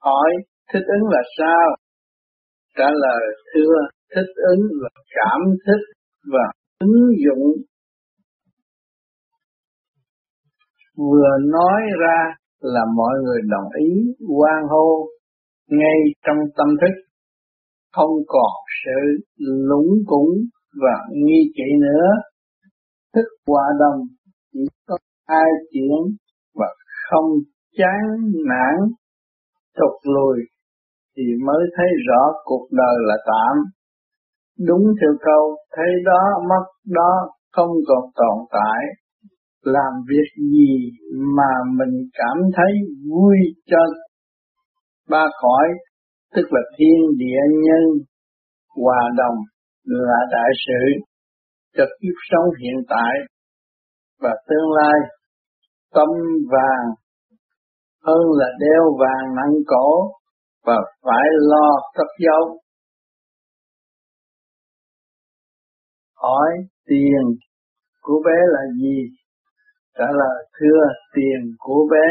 [0.00, 0.30] Hỏi
[0.72, 1.76] thích ứng là sao?
[2.76, 3.22] Trả lời
[3.54, 3.74] thưa,
[4.14, 5.84] thích ứng là cảm thích
[6.32, 6.44] và
[6.80, 7.46] ứng dụng
[10.96, 13.90] vừa nói ra là mọi người đồng ý
[14.38, 15.08] quan hô,
[15.68, 16.94] ngay trong tâm thức
[17.92, 18.52] không còn
[18.84, 20.34] sự lũng củng
[20.82, 22.08] và nghi kỵ nữa
[23.14, 24.00] thức hòa đồng
[24.52, 26.16] chỉ có ai chuyện
[26.54, 26.66] và
[27.10, 27.30] không
[27.78, 28.02] chán
[28.48, 28.76] nản
[29.76, 30.38] thụt lùi
[31.16, 33.64] thì mới thấy rõ cuộc đời là tạm.
[34.68, 37.12] Đúng theo câu, thấy đó mất đó
[37.52, 38.80] không còn tồn tại.
[39.62, 40.90] Làm việc gì
[41.36, 42.72] mà mình cảm thấy
[43.10, 43.78] vui cho
[45.10, 45.68] ba khỏi,
[46.34, 47.84] tức là thiên địa nhân,
[48.76, 49.38] hòa đồng
[49.86, 51.00] là đại sự
[51.76, 53.14] cho kiếp sống hiện tại
[54.20, 54.98] và tương lai.
[55.94, 56.08] Tâm
[56.50, 56.86] vàng
[58.06, 60.12] hơn là đeo vàng nặng cổ
[60.64, 62.58] và phải lo cất dấu.
[66.14, 66.50] Hỏi
[66.86, 67.22] tiền
[68.02, 68.98] của bé là gì?
[69.98, 70.80] Trả lời thưa
[71.14, 72.06] tiền của bé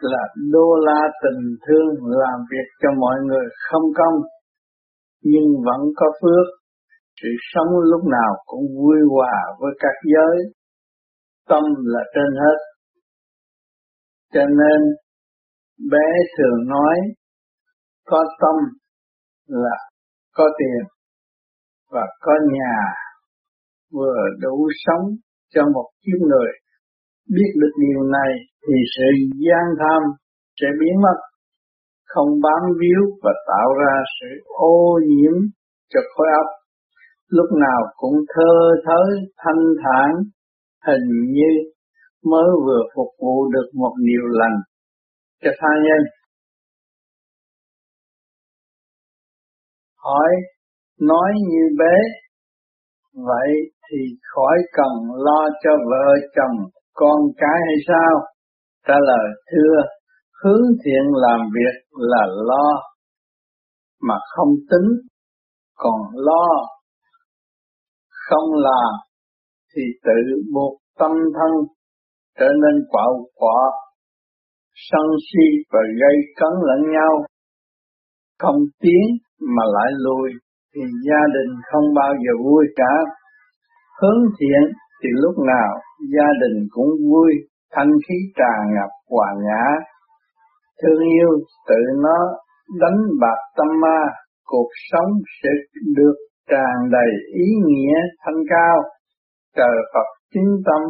[0.00, 4.22] là đô la tình thương làm việc cho mọi người không công,
[5.22, 6.46] nhưng vẫn có phước.
[7.22, 10.36] Sự sống lúc nào cũng vui hòa với các giới,
[11.48, 12.58] tâm là trên hết.
[14.32, 14.80] Cho nên
[15.90, 16.06] bé
[16.38, 16.96] thường nói
[18.06, 18.54] có tâm
[19.46, 19.78] là
[20.34, 20.88] có tiền
[21.90, 22.76] và có nhà
[23.92, 25.04] vừa đủ sống
[25.54, 26.52] cho một kiếp người
[27.34, 28.32] biết được điều này
[28.68, 29.08] thì sự
[29.46, 30.02] gian tham
[30.60, 31.18] sẽ biến mất
[32.16, 35.36] không bám víu và tạo ra sự ô nhiễm
[35.94, 36.46] cho khối óc.
[37.28, 38.52] Lúc nào cũng thơ
[38.86, 40.10] thới, thanh thản,
[40.86, 41.52] hình như
[42.30, 44.58] mới vừa phục vụ được một điều lành
[45.42, 46.02] cho tha nhân.
[50.04, 50.30] Hỏi,
[51.00, 51.96] nói như bé,
[53.12, 53.50] vậy
[53.90, 53.98] thì
[54.34, 54.92] khỏi cần
[55.24, 56.56] lo cho vợ chồng,
[56.94, 58.20] con cái hay sao?
[58.86, 59.82] Trả lời thưa,
[60.46, 62.82] hướng thiện làm việc là lo,
[64.02, 64.88] mà không tính,
[65.74, 66.48] còn lo
[68.10, 68.92] không làm
[69.74, 71.52] thì tự buộc tâm thân
[72.38, 73.58] trở nên quạo quọ
[74.74, 77.24] sân si và gây cấn lẫn nhau.
[78.38, 79.06] Không tiến
[79.40, 80.30] mà lại lùi
[80.74, 82.94] thì gia đình không bao giờ vui cả.
[84.00, 84.62] Hướng thiện
[85.02, 85.70] thì lúc nào
[86.14, 87.32] gia đình cũng vui
[87.72, 89.64] thanh khí tràn ngập hòa nhã
[90.82, 91.30] thương yêu,
[91.68, 92.18] tự nó
[92.80, 93.98] đánh bạc tâm ma,
[94.44, 95.10] cuộc sống
[95.42, 95.48] sẽ
[95.96, 96.16] được
[96.50, 98.82] tràn đầy ý nghĩa thanh cao.
[99.56, 100.82] Trời Phật chính tâm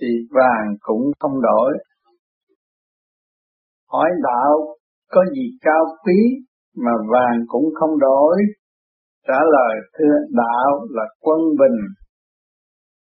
[0.00, 1.72] thì vàng cũng không đổi.
[3.92, 4.76] Hỏi đạo,
[5.10, 6.18] có gì cao quý
[6.76, 8.36] mà vàng cũng không đổi?
[9.28, 11.78] Trả lời, thưa đạo là quân bình.